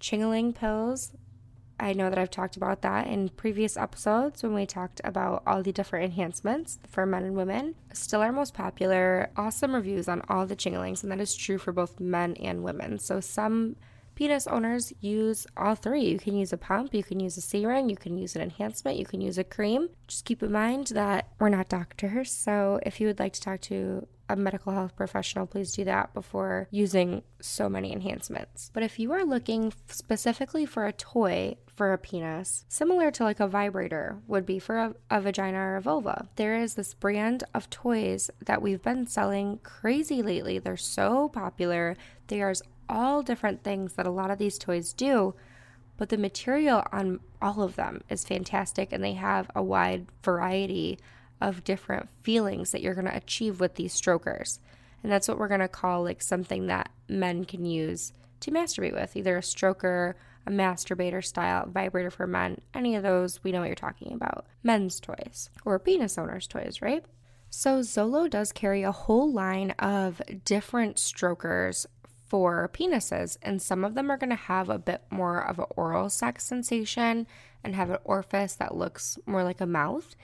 Chingaling 0.00 0.54
pills 0.54 1.12
I 1.78 1.92
know 1.92 2.08
that 2.08 2.18
I've 2.18 2.30
talked 2.30 2.56
about 2.56 2.82
that 2.82 3.06
in 3.06 3.28
previous 3.28 3.76
episodes 3.76 4.42
when 4.42 4.54
we 4.54 4.66
talked 4.66 5.00
about 5.04 5.42
all 5.46 5.62
the 5.62 5.72
different 5.72 6.06
enhancements 6.06 6.78
for 6.88 7.04
men 7.04 7.24
and 7.24 7.36
women. 7.36 7.74
Still 7.92 8.22
our 8.22 8.32
most 8.32 8.54
popular, 8.54 9.30
awesome 9.36 9.74
reviews 9.74 10.08
on 10.08 10.22
all 10.28 10.46
the 10.46 10.56
Chingalings, 10.56 11.02
and 11.02 11.12
that 11.12 11.20
is 11.20 11.36
true 11.36 11.58
for 11.58 11.72
both 11.72 12.00
men 12.00 12.34
and 12.36 12.62
women. 12.62 12.98
So 12.98 13.20
some 13.20 13.76
penis 14.14 14.46
owners 14.46 14.92
use 15.00 15.46
all 15.56 15.74
three. 15.74 16.06
You 16.06 16.18
can 16.18 16.36
use 16.36 16.52
a 16.52 16.56
pump, 16.56 16.94
you 16.94 17.04
can 17.04 17.20
use 17.20 17.36
a 17.36 17.42
C 17.42 17.66
ring, 17.66 17.90
you 17.90 17.96
can 17.96 18.16
use 18.16 18.34
an 18.34 18.42
enhancement, 18.42 18.98
you 18.98 19.04
can 19.04 19.20
use 19.20 19.36
a 19.36 19.44
cream. 19.44 19.90
Just 20.08 20.24
keep 20.24 20.42
in 20.42 20.50
mind 20.50 20.88
that 20.88 21.28
we're 21.38 21.50
not 21.50 21.68
doctors, 21.68 22.32
so 22.32 22.80
if 22.84 23.00
you 23.00 23.06
would 23.06 23.18
like 23.18 23.34
to 23.34 23.40
talk 23.40 23.60
to 23.62 24.08
a 24.28 24.36
medical 24.36 24.72
health 24.72 24.96
professional, 24.96 25.46
please 25.46 25.72
do 25.72 25.84
that 25.84 26.12
before 26.14 26.68
using 26.70 27.22
so 27.40 27.68
many 27.68 27.92
enhancements. 27.92 28.70
But 28.72 28.82
if 28.82 28.98
you 28.98 29.12
are 29.12 29.24
looking 29.24 29.72
specifically 29.88 30.66
for 30.66 30.86
a 30.86 30.92
toy 30.92 31.56
for 31.66 31.92
a 31.92 31.98
penis, 31.98 32.64
similar 32.68 33.10
to 33.12 33.24
like 33.24 33.40
a 33.40 33.46
vibrator 33.46 34.18
would 34.26 34.46
be 34.46 34.58
for 34.58 34.78
a, 34.78 34.94
a, 35.10 35.20
vagina 35.20 35.58
or 35.58 35.76
a 35.76 35.82
vulva, 35.82 36.28
there 36.36 36.56
is 36.56 36.74
this 36.74 36.94
brand 36.94 37.44
of 37.54 37.70
toys 37.70 38.30
that 38.44 38.62
we've 38.62 38.82
been 38.82 39.06
selling 39.06 39.58
crazy 39.62 40.22
lately. 40.22 40.58
They're 40.58 40.76
so 40.76 41.28
popular. 41.28 41.96
There's 42.28 42.62
all 42.88 43.22
different 43.22 43.62
things 43.62 43.94
that 43.94 44.06
a 44.06 44.10
lot 44.10 44.30
of 44.30 44.38
these 44.38 44.58
toys 44.58 44.92
do, 44.92 45.34
but 45.96 46.08
the 46.08 46.18
material 46.18 46.82
on 46.92 47.20
all 47.40 47.62
of 47.62 47.76
them 47.76 48.02
is 48.08 48.24
fantastic 48.24 48.92
and 48.92 49.02
they 49.02 49.14
have 49.14 49.50
a 49.54 49.62
wide 49.62 50.06
variety 50.22 50.98
of 51.40 51.64
different 51.64 52.08
feelings 52.22 52.72
that 52.72 52.80
you're 52.80 52.94
going 52.94 53.06
to 53.06 53.16
achieve 53.16 53.60
with 53.60 53.74
these 53.74 53.92
strokers. 53.92 54.60
And 55.02 55.12
that's 55.12 55.28
what 55.28 55.38
we're 55.38 55.48
going 55.48 55.60
to 55.60 55.68
call 55.68 56.02
like 56.02 56.22
something 56.22 56.66
that 56.66 56.90
men 57.08 57.44
can 57.44 57.64
use 57.64 58.12
to 58.40 58.50
masturbate 58.50 58.94
with, 58.94 59.16
either 59.16 59.36
a 59.36 59.40
stroker, 59.40 60.14
a 60.46 60.50
masturbator 60.50 61.24
style 61.24 61.66
vibrator 61.66 62.10
for 62.10 62.26
men, 62.26 62.60
any 62.74 62.94
of 62.94 63.02
those, 63.02 63.42
we 63.42 63.52
know 63.52 63.60
what 63.60 63.66
you're 63.66 63.74
talking 63.74 64.12
about. 64.12 64.46
Men's 64.62 65.00
toys 65.00 65.50
or 65.64 65.78
penis 65.78 66.18
owners' 66.18 66.46
toys, 66.46 66.80
right? 66.80 67.04
So, 67.50 67.80
Zolo 67.80 68.28
does 68.28 68.52
carry 68.52 68.82
a 68.82 68.92
whole 68.92 69.32
line 69.32 69.70
of 69.78 70.20
different 70.44 70.98
strokers 70.98 71.86
for 72.26 72.68
penises, 72.72 73.38
and 73.42 73.62
some 73.62 73.84
of 73.84 73.94
them 73.94 74.10
are 74.10 74.16
going 74.16 74.30
to 74.30 74.36
have 74.36 74.68
a 74.68 74.78
bit 74.78 75.02
more 75.10 75.40
of 75.40 75.58
an 75.58 75.66
oral 75.70 76.10
sex 76.10 76.44
sensation 76.44 77.26
and 77.62 77.74
have 77.74 77.90
an 77.90 77.98
orifice 78.04 78.54
that 78.54 78.76
looks 78.76 79.18
more 79.26 79.44
like 79.44 79.60
a 79.60 79.66
mouth, 79.66 80.16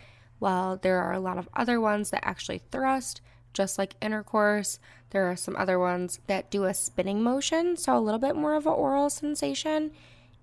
while 0.42 0.76
there 0.76 1.00
are 1.00 1.12
a 1.12 1.20
lot 1.20 1.38
of 1.38 1.49
other 1.54 1.80
ones 1.80 2.11
that 2.11 2.26
actually 2.26 2.61
thrust, 2.72 3.20
just 3.54 3.78
like 3.78 3.94
intercourse. 4.02 4.80
There 5.11 5.30
are 5.30 5.37
some 5.37 5.54
other 5.54 5.78
ones 5.78 6.18
that 6.26 6.50
do 6.50 6.64
a 6.64 6.75
spinning 6.75 7.22
motion, 7.22 7.76
so 7.76 7.96
a 7.96 8.00
little 8.00 8.18
bit 8.18 8.34
more 8.34 8.54
of 8.54 8.66
an 8.66 8.72
oral 8.72 9.08
sensation. 9.08 9.92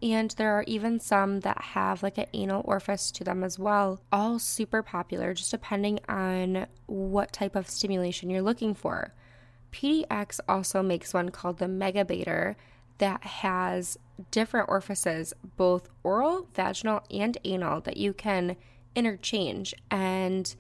And 0.02 0.32
there 0.32 0.54
are 0.54 0.64
even 0.68 1.02
some 1.02 1.42
that 1.42 1.62
have 1.62 2.02
like 2.02 2.18
an 2.18 2.28
anal 2.32 2.62
orifice 2.64 3.12
to 3.12 3.26
them 3.26 3.44
as 3.44 3.60
well. 3.60 4.00
All 4.10 4.40
super 4.40 4.82
popular, 4.82 5.34
just 5.34 5.52
depending 5.52 6.00
on 6.08 6.68
what 6.86 7.34
type 7.34 7.58
of 7.58 7.70
stimulation 7.70 8.30
you're 8.30 8.42
looking 8.42 8.74
for. 8.74 9.14
PDX 9.74 10.40
also 10.48 10.82
makes 10.82 11.14
one 11.14 11.28
called 11.28 11.58
the 11.58 11.66
Megabator 11.66 12.56
that 13.00 13.22
has 13.26 14.00
different 14.32 14.70
orifices, 14.70 15.34
both 15.58 15.90
oral, 16.04 16.48
vaginal, 16.54 17.04
and 17.12 17.38
anal, 17.44 17.82
that 17.82 17.98
you 17.98 18.14
can 18.14 18.56
interchange. 18.96 19.74
And 19.92 20.54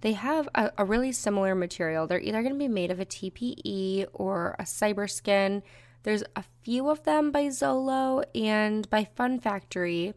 they 0.00 0.12
have 0.12 0.48
a, 0.54 0.70
a 0.76 0.84
really 0.84 1.12
similar 1.12 1.54
material. 1.54 2.06
They're 2.06 2.20
either 2.20 2.42
going 2.42 2.54
to 2.54 2.58
be 2.58 2.68
made 2.68 2.90
of 2.90 3.00
a 3.00 3.06
TPE 3.06 4.06
or 4.12 4.54
a 4.58 4.64
Cyberskin. 4.64 5.62
There's 6.02 6.22
a 6.36 6.44
few 6.62 6.90
of 6.90 7.04
them 7.04 7.30
by 7.30 7.46
Zolo 7.46 8.24
and 8.34 8.88
by 8.90 9.04
Fun 9.04 9.40
Factory 9.40 10.12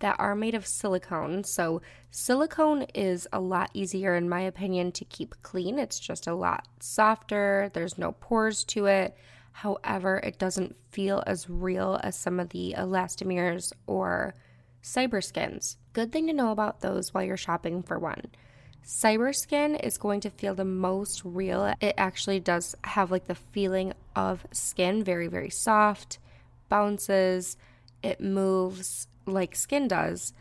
that 0.00 0.16
are 0.18 0.34
made 0.34 0.54
of 0.54 0.66
silicone. 0.66 1.44
So, 1.44 1.82
silicone 2.10 2.82
is 2.94 3.28
a 3.32 3.40
lot 3.40 3.70
easier, 3.74 4.14
in 4.14 4.28
my 4.28 4.40
opinion, 4.40 4.92
to 4.92 5.04
keep 5.04 5.34
clean. 5.42 5.78
It's 5.78 5.98
just 5.98 6.26
a 6.26 6.34
lot 6.34 6.66
softer, 6.80 7.70
there's 7.74 7.98
no 7.98 8.12
pores 8.12 8.64
to 8.64 8.86
it. 8.86 9.16
However, 9.52 10.18
it 10.18 10.38
doesn't 10.38 10.76
feel 10.90 11.22
as 11.26 11.50
real 11.50 11.98
as 12.02 12.16
some 12.16 12.38
of 12.38 12.50
the 12.50 12.74
elastomers 12.76 13.72
or 13.86 14.34
Cyberskins. 14.82 15.76
Good 15.92 16.12
thing 16.12 16.26
to 16.26 16.32
know 16.32 16.52
about 16.52 16.80
those 16.80 17.12
while 17.12 17.24
you're 17.24 17.36
shopping 17.36 17.82
for 17.82 17.98
one. 17.98 18.22
Cyberskin 18.84 19.84
is 19.84 19.98
going 19.98 20.20
to 20.20 20.30
feel 20.30 20.54
the 20.54 20.64
most 20.64 21.22
real. 21.24 21.74
It 21.80 21.94
actually 21.98 22.40
does 22.40 22.74
have 22.84 23.10
like 23.10 23.26
the 23.26 23.34
feeling 23.34 23.92
of 24.16 24.46
skin, 24.50 25.04
very, 25.04 25.28
very 25.28 25.50
soft, 25.50 26.18
bounces, 26.68 27.56
it 28.02 28.20
moves 28.20 29.08
like 29.26 29.54
skin 29.54 29.88
does, 29.88 30.32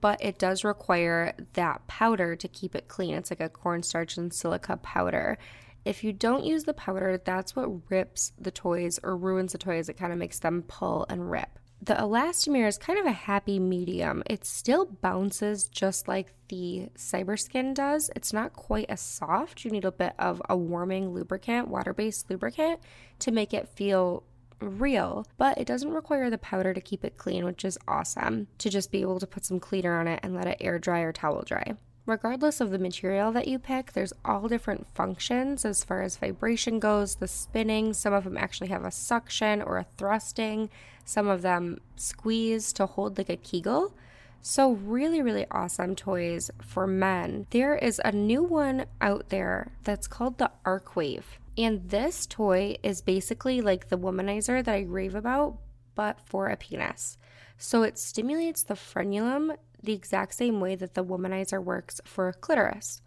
but 0.00 0.22
it 0.22 0.38
does 0.38 0.64
require 0.64 1.32
that 1.54 1.86
powder 1.86 2.36
to 2.36 2.48
keep 2.48 2.74
it 2.74 2.88
clean. 2.88 3.14
It's 3.14 3.30
like 3.30 3.40
a 3.40 3.48
cornstarch 3.48 4.16
and 4.16 4.32
silica 4.32 4.76
powder. 4.76 5.38
If 5.84 6.04
you 6.04 6.12
don't 6.12 6.44
use 6.44 6.64
the 6.64 6.74
powder, 6.74 7.18
that's 7.24 7.56
what 7.56 7.90
rips 7.90 8.32
the 8.38 8.50
toys 8.50 8.98
or 9.02 9.16
ruins 9.16 9.52
the 9.52 9.58
toys. 9.58 9.88
It 9.88 9.96
kind 9.96 10.12
of 10.12 10.18
makes 10.18 10.40
them 10.40 10.64
pull 10.66 11.06
and 11.08 11.30
rip. 11.30 11.58
The 11.80 11.94
Elastomere 11.94 12.66
is 12.66 12.76
kind 12.76 12.98
of 12.98 13.06
a 13.06 13.12
happy 13.12 13.58
medium. 13.58 14.22
It 14.26 14.44
still 14.44 14.84
bounces 14.86 15.68
just 15.68 16.08
like 16.08 16.34
the 16.48 16.88
Cyberskin 16.96 17.72
does. 17.72 18.10
It's 18.16 18.32
not 18.32 18.52
quite 18.52 18.90
as 18.90 19.00
soft. 19.00 19.64
You 19.64 19.70
need 19.70 19.84
a 19.84 19.92
bit 19.92 20.14
of 20.18 20.42
a 20.48 20.56
warming 20.56 21.10
lubricant, 21.14 21.68
water 21.68 21.94
based 21.94 22.28
lubricant, 22.28 22.80
to 23.20 23.30
make 23.30 23.54
it 23.54 23.68
feel 23.68 24.24
real, 24.60 25.24
but 25.36 25.56
it 25.56 25.66
doesn't 25.66 25.92
require 25.92 26.30
the 26.30 26.38
powder 26.38 26.74
to 26.74 26.80
keep 26.80 27.04
it 27.04 27.16
clean, 27.16 27.44
which 27.44 27.64
is 27.64 27.78
awesome 27.86 28.48
to 28.58 28.68
just 28.68 28.90
be 28.90 29.00
able 29.00 29.20
to 29.20 29.26
put 29.26 29.44
some 29.44 29.60
cleaner 29.60 29.98
on 30.00 30.08
it 30.08 30.20
and 30.22 30.34
let 30.34 30.48
it 30.48 30.58
air 30.60 30.80
dry 30.80 31.00
or 31.00 31.12
towel 31.12 31.42
dry. 31.42 31.74
Regardless 32.06 32.60
of 32.62 32.70
the 32.70 32.78
material 32.78 33.32
that 33.32 33.48
you 33.48 33.58
pick, 33.58 33.92
there's 33.92 34.14
all 34.24 34.48
different 34.48 34.86
functions 34.94 35.66
as 35.66 35.84
far 35.84 36.00
as 36.00 36.16
vibration 36.16 36.80
goes, 36.80 37.16
the 37.16 37.28
spinning. 37.28 37.92
Some 37.92 38.14
of 38.14 38.24
them 38.24 38.38
actually 38.38 38.68
have 38.68 38.84
a 38.84 38.90
suction 38.90 39.60
or 39.60 39.76
a 39.76 39.86
thrusting, 39.98 40.70
some 41.08 41.26
of 41.26 41.40
them 41.40 41.78
squeeze 41.96 42.70
to 42.74 42.84
hold 42.84 43.16
like 43.16 43.30
a 43.30 43.36
kegel. 43.38 43.94
So, 44.42 44.72
really, 44.72 45.22
really 45.22 45.46
awesome 45.50 45.96
toys 45.96 46.50
for 46.60 46.86
men. 46.86 47.46
There 47.48 47.74
is 47.74 47.98
a 48.04 48.12
new 48.12 48.42
one 48.42 48.84
out 49.00 49.30
there 49.30 49.72
that's 49.84 50.06
called 50.06 50.36
the 50.36 50.50
Arcwave. 50.66 51.24
And 51.56 51.88
this 51.88 52.26
toy 52.26 52.76
is 52.82 53.00
basically 53.00 53.62
like 53.62 53.88
the 53.88 53.96
womanizer 53.96 54.62
that 54.62 54.74
I 54.74 54.82
rave 54.82 55.14
about, 55.14 55.56
but 55.94 56.20
for 56.26 56.48
a 56.48 56.58
penis. 56.58 57.16
So 57.56 57.84
it 57.84 57.98
stimulates 57.98 58.62
the 58.62 58.74
frenulum 58.74 59.56
the 59.82 59.94
exact 59.94 60.34
same 60.34 60.60
way 60.60 60.74
that 60.74 60.92
the 60.92 61.04
womanizer 61.04 61.64
works 61.64 62.02
for 62.04 62.28
a 62.28 62.34
clitoris. 62.34 63.00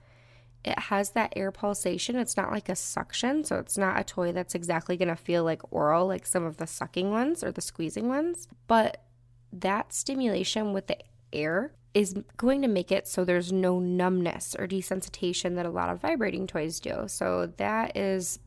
It 0.64 0.78
has 0.78 1.12
that 1.12 1.34
air 1.36 1.52
pulsation. 1.52 2.16
It's 2.18 2.38
not 2.38 2.52
like 2.52 2.70
a 2.70 2.76
suction, 2.76 3.44
so 3.44 3.58
it's 3.58 3.78
not 3.78 4.00
a 4.00 4.04
toy 4.04 4.32
that's 4.32 4.54
exactly 4.54 4.96
going 4.96 5.08
to 5.10 5.16
feel 5.16 5.44
like 5.44 5.62
oral, 5.72 6.08
like 6.08 6.26
some 6.26 6.46
of 6.46 6.58
the 6.58 6.68
sucking 6.68 7.10
ones 7.10 7.44
or 7.44 7.52
the 7.52 7.62
squeezing 7.62 8.08
ones. 8.08 8.48
But 8.68 9.04
that 9.52 9.92
stimulation 9.92 10.72
with 10.72 10.88
the 10.88 10.98
air 11.34 11.74
is 11.94 12.16
going 12.38 12.62
to 12.62 12.68
make 12.68 12.92
it 12.92 13.08
so 13.08 13.26
there's 13.26 13.52
no 13.52 13.80
numbness 13.80 14.56
or 14.58 14.68
desensitization 14.68 15.56
that 15.56 15.66
a 15.66 15.70
lot 15.70 15.90
of 15.90 16.00
vibrating 16.00 16.48
toys 16.48 16.80
do. 16.80 17.04
So 17.08 17.48
that 17.58 17.98
is 17.98 18.40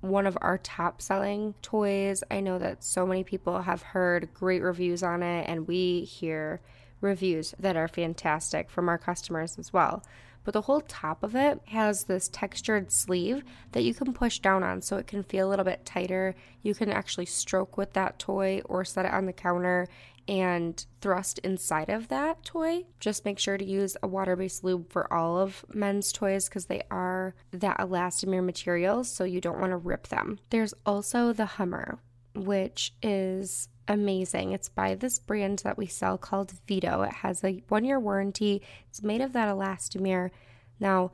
one 0.00 0.26
of 0.26 0.38
our 0.40 0.58
top 0.58 1.02
selling 1.02 1.54
toys. 1.62 2.22
I 2.30 2.40
know 2.40 2.58
that 2.58 2.82
so 2.82 3.06
many 3.06 3.24
people 3.24 3.62
have 3.62 3.82
heard 3.82 4.32
great 4.32 4.62
reviews 4.62 5.02
on 5.02 5.22
it, 5.22 5.48
and 5.48 5.68
we 5.68 6.02
hear 6.04 6.60
reviews 7.00 7.54
that 7.58 7.76
are 7.76 7.88
fantastic 7.88 8.70
from 8.70 8.88
our 8.88 8.98
customers 8.98 9.58
as 9.58 9.72
well. 9.72 10.02
But 10.48 10.54
the 10.54 10.62
whole 10.62 10.80
top 10.80 11.22
of 11.22 11.36
it 11.36 11.60
has 11.66 12.04
this 12.04 12.30
textured 12.30 12.90
sleeve 12.90 13.44
that 13.72 13.82
you 13.82 13.92
can 13.92 14.14
push 14.14 14.38
down 14.38 14.62
on 14.62 14.80
so 14.80 14.96
it 14.96 15.06
can 15.06 15.22
feel 15.22 15.46
a 15.46 15.50
little 15.50 15.62
bit 15.66 15.84
tighter. 15.84 16.34
You 16.62 16.74
can 16.74 16.88
actually 16.90 17.26
stroke 17.26 17.76
with 17.76 17.92
that 17.92 18.18
toy 18.18 18.62
or 18.64 18.82
set 18.82 19.04
it 19.04 19.12
on 19.12 19.26
the 19.26 19.34
counter 19.34 19.88
and 20.26 20.86
thrust 21.02 21.38
inside 21.40 21.90
of 21.90 22.08
that 22.08 22.46
toy. 22.46 22.86
Just 22.98 23.26
make 23.26 23.38
sure 23.38 23.58
to 23.58 23.64
use 23.64 23.94
a 24.02 24.08
water 24.08 24.36
based 24.36 24.64
lube 24.64 24.90
for 24.90 25.12
all 25.12 25.36
of 25.36 25.66
men's 25.74 26.12
toys 26.12 26.48
because 26.48 26.64
they 26.64 26.80
are 26.90 27.34
that 27.50 27.76
elastomer 27.76 28.42
material, 28.42 29.04
so 29.04 29.24
you 29.24 29.42
don't 29.42 29.60
want 29.60 29.72
to 29.72 29.76
rip 29.76 30.08
them. 30.08 30.38
There's 30.48 30.72
also 30.86 31.34
the 31.34 31.44
Hummer, 31.44 31.98
which 32.34 32.94
is 33.02 33.68
amazing. 33.88 34.52
It's 34.52 34.68
by 34.68 34.94
this 34.94 35.18
brand 35.18 35.60
that 35.60 35.78
we 35.78 35.86
sell 35.86 36.18
called 36.18 36.52
Vito. 36.68 37.02
It 37.02 37.12
has 37.14 37.42
a 37.42 37.62
one 37.68 37.84
year 37.84 37.98
warranty, 37.98 38.62
it's 38.88 39.02
made 39.02 39.20
of 39.20 39.32
that 39.32 39.48
elastomer. 39.48 40.30
Now, 40.78 41.10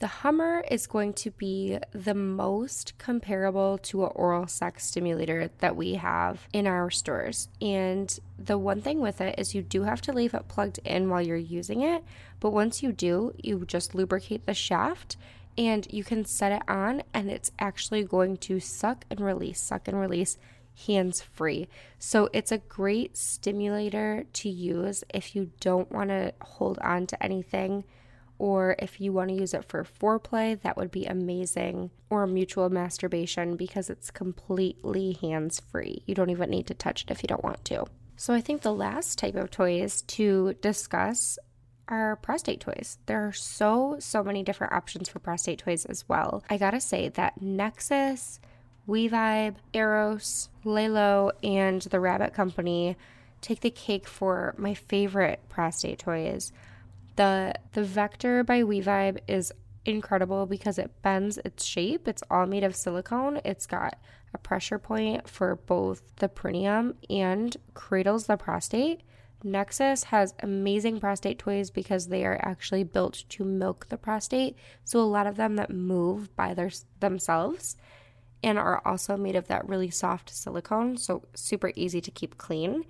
the 0.00 0.06
Hummer 0.08 0.64
is 0.70 0.86
going 0.86 1.12
to 1.14 1.30
be 1.30 1.78
the 1.92 2.14
most 2.14 2.98
comparable 2.98 3.78
to 3.78 4.04
an 4.04 4.12
oral 4.14 4.46
sex 4.46 4.86
stimulator 4.86 5.50
that 5.58 5.76
we 5.76 5.94
have 5.94 6.48
in 6.52 6.66
our 6.66 6.90
stores. 6.90 7.48
And 7.60 8.18
the 8.38 8.58
one 8.58 8.82
thing 8.82 9.00
with 9.00 9.20
it 9.20 9.38
is 9.38 9.54
you 9.54 9.62
do 9.62 9.84
have 9.84 10.00
to 10.02 10.12
leave 10.12 10.34
it 10.34 10.48
plugged 10.48 10.78
in 10.84 11.08
while 11.08 11.22
you're 11.22 11.36
using 11.36 11.82
it. 11.82 12.04
But 12.40 12.50
once 12.50 12.82
you 12.82 12.92
do, 12.92 13.34
you 13.42 13.64
just 13.66 13.94
lubricate 13.94 14.46
the 14.46 14.54
shaft 14.54 15.16
and 15.56 15.86
you 15.90 16.02
can 16.02 16.24
set 16.24 16.50
it 16.50 16.62
on, 16.68 17.04
and 17.14 17.30
it's 17.30 17.52
actually 17.60 18.02
going 18.02 18.36
to 18.38 18.58
suck 18.58 19.04
and 19.08 19.20
release, 19.20 19.60
suck 19.60 19.86
and 19.86 19.98
release 19.98 20.36
hands 20.86 21.22
free. 21.22 21.68
So 21.98 22.28
it's 22.32 22.52
a 22.52 22.58
great 22.58 23.16
stimulator 23.16 24.24
to 24.32 24.48
use 24.48 25.04
if 25.12 25.34
you 25.34 25.50
don't 25.60 25.90
want 25.90 26.10
to 26.10 26.34
hold 26.40 26.78
on 26.78 27.06
to 27.08 27.22
anything 27.22 27.84
or 28.38 28.74
if 28.78 29.00
you 29.00 29.12
want 29.12 29.28
to 29.30 29.34
use 29.34 29.54
it 29.54 29.64
for 29.64 29.84
foreplay, 29.84 30.60
that 30.62 30.76
would 30.76 30.90
be 30.90 31.04
amazing, 31.04 31.90
or 32.10 32.26
mutual 32.26 32.68
masturbation 32.68 33.56
because 33.56 33.88
it's 33.88 34.10
completely 34.10 35.16
hands 35.20 35.60
free. 35.60 36.02
You 36.06 36.14
don't 36.14 36.30
even 36.30 36.50
need 36.50 36.66
to 36.66 36.74
touch 36.74 37.04
it 37.04 37.10
if 37.10 37.22
you 37.22 37.28
don't 37.28 37.44
want 37.44 37.64
to. 37.66 37.86
So, 38.16 38.32
I 38.34 38.40
think 38.40 38.62
the 38.62 38.74
last 38.74 39.18
type 39.18 39.34
of 39.34 39.50
toys 39.50 40.02
to 40.02 40.54
discuss 40.60 41.38
are 41.88 42.16
prostate 42.16 42.60
toys. 42.60 42.98
There 43.06 43.26
are 43.26 43.32
so, 43.32 43.96
so 43.98 44.22
many 44.22 44.42
different 44.42 44.72
options 44.72 45.08
for 45.08 45.18
prostate 45.18 45.58
toys 45.58 45.84
as 45.84 46.08
well. 46.08 46.42
I 46.48 46.56
gotta 46.56 46.80
say 46.80 47.08
that 47.10 47.40
Nexus, 47.42 48.40
WeVibe, 48.88 49.56
Eros, 49.72 50.48
Lelo, 50.64 51.32
and 51.42 51.82
the 51.82 52.00
Rabbit 52.00 52.34
Company 52.34 52.96
take 53.40 53.60
the 53.60 53.70
cake 53.70 54.06
for 54.06 54.54
my 54.56 54.74
favorite 54.74 55.40
prostate 55.48 55.98
toys. 55.98 56.52
The 57.16 57.54
the 57.72 57.84
Vector 57.84 58.42
by 58.42 58.62
WeVibe 58.62 59.18
is 59.28 59.52
incredible 59.84 60.46
because 60.46 60.78
it 60.78 60.90
bends 61.02 61.38
its 61.38 61.64
shape. 61.64 62.08
It's 62.08 62.22
all 62.30 62.46
made 62.46 62.64
of 62.64 62.74
silicone. 62.74 63.40
It's 63.44 63.66
got 63.66 63.98
a 64.32 64.38
pressure 64.38 64.78
point 64.78 65.28
for 65.28 65.56
both 65.56 66.02
the 66.16 66.28
perineum 66.28 66.94
and 67.08 67.56
cradles 67.74 68.26
the 68.26 68.36
prostate. 68.36 69.02
Nexus 69.42 70.04
has 70.04 70.34
amazing 70.40 71.00
prostate 71.00 71.38
toys 71.38 71.70
because 71.70 72.08
they 72.08 72.24
are 72.24 72.40
actually 72.42 72.82
built 72.82 73.24
to 73.28 73.44
milk 73.44 73.88
the 73.90 73.98
prostate. 73.98 74.56
So 74.84 74.98
a 74.98 75.02
lot 75.02 75.26
of 75.26 75.36
them 75.36 75.56
that 75.56 75.70
move 75.70 76.34
by 76.34 76.54
their 76.54 76.70
themselves 77.00 77.76
and 78.44 78.58
are 78.58 78.82
also 78.84 79.16
made 79.16 79.34
of 79.34 79.48
that 79.48 79.66
really 79.66 79.90
soft 79.90 80.28
silicone, 80.28 80.98
so 80.98 81.22
super 81.34 81.72
easy 81.74 82.00
to 82.02 82.10
keep 82.10 82.36
clean. 82.36 82.84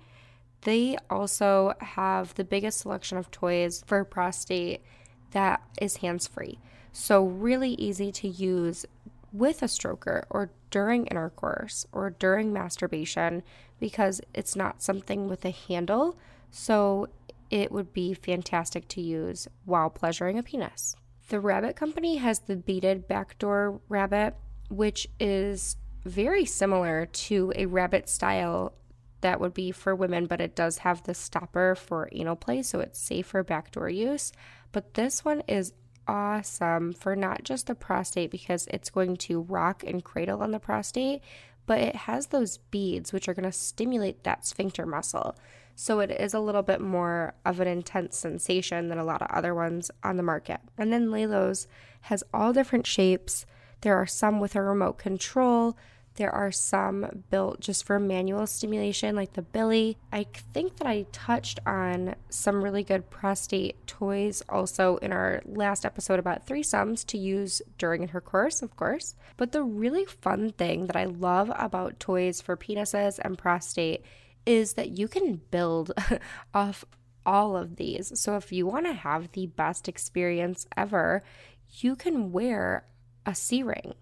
They 0.61 0.97
also 1.09 1.73
have 1.79 2.35
the 2.35 2.43
biggest 2.43 2.79
selection 2.79 3.17
of 3.17 3.31
toys 3.31 3.83
for 3.87 4.03
prostate 4.03 4.83
that 5.31 5.61
is 5.81 5.97
hands 5.97 6.27
free. 6.27 6.59
So, 6.91 7.23
really 7.23 7.71
easy 7.71 8.11
to 8.11 8.27
use 8.27 8.85
with 9.31 9.61
a 9.63 9.67
stroker 9.67 10.23
or 10.29 10.51
during 10.71 11.07
intercourse 11.07 11.85
or 11.91 12.09
during 12.09 12.51
masturbation 12.51 13.43
because 13.79 14.21
it's 14.33 14.55
not 14.55 14.81
something 14.81 15.27
with 15.27 15.45
a 15.45 15.51
handle. 15.51 16.17
So, 16.51 17.07
it 17.49 17.71
would 17.71 17.93
be 17.93 18.13
fantastic 18.13 18.87
to 18.89 19.01
use 19.01 19.47
while 19.65 19.89
pleasuring 19.89 20.37
a 20.37 20.43
penis. 20.43 20.95
The 21.29 21.39
Rabbit 21.39 21.75
Company 21.75 22.17
has 22.17 22.39
the 22.39 22.55
beaded 22.55 23.07
backdoor 23.07 23.79
rabbit, 23.89 24.35
which 24.69 25.07
is 25.19 25.77
very 26.03 26.45
similar 26.45 27.07
to 27.07 27.51
a 27.55 27.65
rabbit 27.65 28.07
style 28.09 28.73
that 29.21 29.39
would 29.39 29.53
be 29.53 29.71
for 29.71 29.95
women, 29.95 30.27
but 30.27 30.41
it 30.41 30.55
does 30.55 30.79
have 30.79 31.03
the 31.03 31.13
stopper 31.13 31.75
for 31.75 32.09
anal 32.11 32.35
play, 32.35 32.61
so 32.61 32.79
it's 32.79 32.99
safe 32.99 33.27
for 33.27 33.43
backdoor 33.43 33.89
use. 33.89 34.31
But 34.71 34.93
this 34.93 35.25
one 35.25 35.41
is 35.47 35.73
awesome 36.07 36.93
for 36.93 37.15
not 37.15 37.43
just 37.43 37.67
the 37.67 37.75
prostate 37.75 38.29
because 38.29 38.67
it's 38.69 38.89
going 38.89 39.17
to 39.17 39.41
rock 39.41 39.83
and 39.85 40.03
cradle 40.03 40.43
on 40.43 40.51
the 40.51 40.59
prostate, 40.59 41.21
but 41.65 41.79
it 41.79 41.95
has 41.95 42.27
those 42.27 42.57
beads 42.57 43.11
which 43.11 43.27
are 43.27 43.33
going 43.33 43.49
to 43.49 43.51
stimulate 43.51 44.23
that 44.23 44.45
sphincter 44.45 44.85
muscle. 44.85 45.35
So 45.75 45.99
it 45.99 46.11
is 46.11 46.33
a 46.33 46.39
little 46.39 46.61
bit 46.61 46.79
more 46.79 47.33
of 47.45 47.59
an 47.59 47.67
intense 47.67 48.17
sensation 48.17 48.87
than 48.87 48.97
a 48.97 49.03
lot 49.03 49.21
of 49.21 49.27
other 49.31 49.53
ones 49.53 49.91
on 50.03 50.17
the 50.17 50.23
market. 50.23 50.61
And 50.77 50.93
then 50.93 51.11
Lelo's 51.11 51.67
has 52.01 52.23
all 52.33 52.53
different 52.53 52.85
shapes. 52.85 53.45
There 53.85 54.01
are 54.01 54.07
some 54.07 54.39
with 54.39 54.55
a 54.55 54.63
remote 54.63 54.97
control. 54.97 55.77
There 56.15 56.31
are 56.31 56.51
some 56.51 57.23
built 57.29 57.59
just 57.59 57.85
for 57.85 57.99
manual 57.99 58.47
stimulation, 58.47 59.15
like 59.15 59.33
the 59.33 59.43
Billy. 59.43 59.95
I 60.11 60.25
think 60.53 60.77
that 60.77 60.87
I 60.87 61.05
touched 61.11 61.59
on 61.67 62.15
some 62.29 62.63
really 62.63 62.83
good 62.83 63.11
prostate 63.11 63.85
toys 63.85 64.41
also 64.49 64.97
in 65.03 65.11
our 65.11 65.43
last 65.45 65.85
episode 65.85 66.17
about 66.17 66.47
threesomes 66.47 67.05
to 67.05 67.19
use 67.19 67.61
during 67.77 68.01
intercourse, 68.01 68.63
of 68.63 68.75
course. 68.75 69.13
But 69.37 69.51
the 69.51 69.61
really 69.61 70.05
fun 70.05 70.53
thing 70.53 70.87
that 70.87 70.95
I 70.95 71.05
love 71.05 71.51
about 71.53 71.99
toys 71.99 72.41
for 72.41 72.57
penises 72.57 73.19
and 73.19 73.37
prostate 73.37 74.03
is 74.47 74.73
that 74.73 74.97
you 74.97 75.07
can 75.07 75.41
build 75.51 75.91
off 76.55 76.85
all 77.23 77.55
of 77.55 77.75
these. 77.75 78.19
So 78.19 78.35
if 78.35 78.51
you 78.51 78.65
want 78.65 78.87
to 78.87 78.93
have 78.93 79.33
the 79.33 79.45
best 79.45 79.87
experience 79.87 80.65
ever, 80.75 81.21
you 81.69 81.95
can 81.95 82.31
wear 82.31 82.85
a 83.25 83.35
C 83.35 83.63
ring 83.63 83.95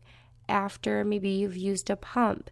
after 0.50 1.04
maybe 1.04 1.30
you've 1.30 1.58
used 1.58 1.90
a 1.90 1.96
pump 1.96 2.50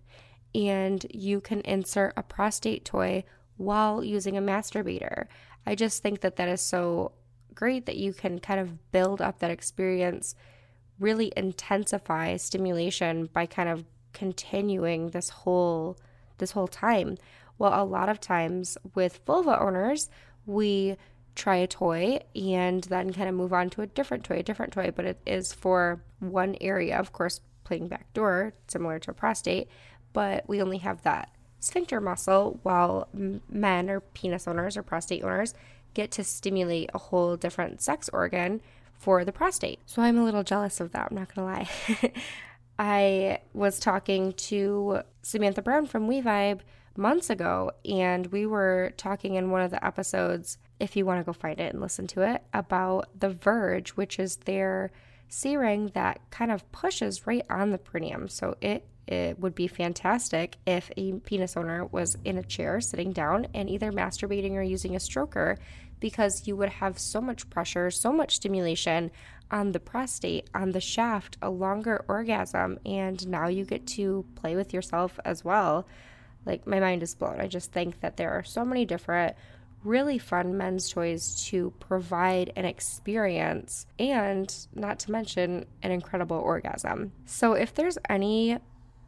and 0.54 1.06
you 1.10 1.42
can 1.42 1.62
insert 1.62 2.14
a 2.18 2.24
prostate 2.24 2.86
toy 2.86 3.24
while 3.58 4.04
using 4.04 4.38
a 4.38 4.42
masturbator. 4.42 5.28
I 5.66 5.76
just 5.76 6.02
think 6.02 6.22
that 6.22 6.36
that 6.38 6.50
is 6.50 6.62
so 6.62 7.14
great 7.54 7.86
that 7.86 7.98
you 7.98 8.14
can 8.14 8.40
kind 8.40 8.60
of 8.60 8.92
build 8.92 9.22
up 9.22 9.40
that 9.40 9.52
experience, 9.52 10.36
really 11.00 11.32
intensify 11.38 12.38
stimulation 12.38 13.30
by 13.32 13.46
kind 13.46 13.70
of 13.70 13.86
continuing 14.14 15.10
this 15.10 15.30
whole 15.30 15.98
this 16.38 16.52
whole 16.52 16.68
time. 16.68 17.18
Well, 17.58 17.82
a 17.82 17.86
lot 17.86 18.10
of 18.10 18.20
times 18.20 18.78
with 18.96 19.22
vulva 19.26 19.62
owners, 19.62 20.10
we 20.48 20.98
try 21.36 21.58
a 21.58 21.68
toy 21.68 22.20
and 22.36 22.84
then 22.86 23.14
kind 23.14 23.30
of 23.30 23.36
move 23.36 23.54
on 23.54 23.70
to 23.72 23.82
a 23.82 23.88
different 23.88 24.24
toy, 24.24 24.40
a 24.40 24.44
different 24.44 24.74
toy, 24.74 24.92
but 24.94 25.06
it 25.06 25.20
is 25.26 25.54
for 25.54 26.02
one 26.20 26.56
area, 26.62 26.98
of 26.98 27.12
course, 27.12 27.42
playing 27.64 27.88
backdoor, 27.88 28.54
similar 28.68 29.00
to 29.00 29.12
a 29.12 29.14
prostate, 29.14 29.70
but 30.14 30.48
we 30.48 30.62
only 30.62 30.80
have 30.80 31.02
that 31.04 31.30
sphincter 31.60 32.02
muscle 32.02 32.60
while 32.64 33.08
men 33.50 33.90
or 33.90 34.00
penis 34.00 34.48
owners 34.48 34.76
or 34.76 34.84
prostate 34.84 35.24
owners 35.24 35.54
get 35.94 36.12
to 36.12 36.24
stimulate 36.24 36.90
a 36.94 36.98
whole 36.98 37.38
different 37.38 37.82
sex 37.82 38.10
organ 38.12 38.62
for 38.94 39.24
the 39.26 39.32
prostate. 39.32 39.80
So 39.86 40.02
I'm 40.02 40.18
a 40.18 40.24
little 40.24 40.44
jealous 40.44 40.80
of 40.80 40.92
that, 40.92 41.08
I'm 41.10 41.18
not 41.18 41.34
gonna 41.34 41.48
lie. 41.48 41.70
I 42.80 43.40
was 43.54 43.80
talking 43.80 44.34
to 44.34 45.02
Samantha 45.22 45.62
Brown 45.62 45.86
from 45.86 46.10
WeVibe 46.10 46.62
months 46.98 47.30
ago, 47.30 47.72
and 47.86 48.28
we 48.28 48.46
were 48.46 48.94
talking 48.98 49.36
in 49.36 49.52
one 49.52 49.62
of 49.62 49.72
the 49.72 49.86
episodes, 49.86 50.58
if 50.82 50.96
you 50.96 51.06
want 51.06 51.20
to 51.20 51.24
go 51.24 51.32
find 51.32 51.60
it 51.60 51.74
and 51.74 51.82
listen 51.82 52.08
to 52.08 52.22
it, 52.22 52.42
about 52.54 53.08
the 53.18 53.30
Verge, 53.30 53.92
which 53.92 54.20
is 54.20 54.38
their 54.38 54.92
C 55.30 55.56
ring 55.56 55.92
that 55.94 56.20
kind 56.32 56.52
of 56.52 56.70
pushes 56.72 57.28
right 57.28 57.46
on 57.50 57.70
the 57.70 57.78
perineum. 57.78 58.28
So 58.28 58.58
it 58.60 58.86
it 59.08 59.40
would 59.40 59.56
be 59.56 59.68
fantastic 59.68 60.58
if 60.66 60.90
a 60.96 61.14
penis 61.14 61.58
owner 61.58 61.86
was 61.86 62.18
in 62.24 62.38
a 62.38 62.44
chair 62.44 62.80
sitting 62.80 63.12
down 63.12 63.48
and 63.54 63.70
either 63.70 63.92
masturbating 63.92 64.54
or 64.54 64.62
using 64.62 64.96
a 64.96 65.00
stroker 65.00 65.58
because 66.00 66.48
you 66.48 66.56
would 66.56 66.70
have 66.70 66.98
so 66.98 67.20
much 67.20 67.50
pressure, 67.50 67.92
so 67.92 68.12
much 68.12 68.36
stimulation 68.36 69.12
on 69.52 69.72
the 69.74 69.80
prostate, 69.80 70.50
on 70.56 70.72
the 70.72 70.80
shaft, 70.80 71.38
a 71.42 71.50
longer 71.50 72.06
orgasm, 72.08 72.80
and 72.86 73.28
now 73.28 73.48
you 73.48 73.66
get 73.66 73.86
to 73.86 74.26
play 74.36 74.56
with 74.56 74.74
yourself 74.74 75.20
as 75.26 75.44
well. 75.44 75.86
Like, 76.46 76.66
my 76.66 76.80
mind 76.80 77.04
is 77.04 77.14
blown. 77.14 77.40
I 77.40 77.48
just 77.48 77.72
think 77.72 78.00
that 78.00 78.18
there 78.18 78.32
are 78.32 78.44
so 78.44 78.64
many 78.64 78.86
different 78.86 79.36
really 79.84 80.18
fun 80.18 80.58
men's 80.58 80.90
toys 80.90 81.46
to 81.50 81.72
provide 81.80 82.52
an 82.56 82.66
experience 82.66 83.86
and 83.98 84.68
not 84.74 85.00
to 85.00 85.12
mention 85.12 85.66
an 85.82 85.92
incredible 85.92 86.38
orgasm. 86.38 87.12
So, 87.26 87.54
if 87.54 87.74
there's 87.74 87.98
any 88.10 88.60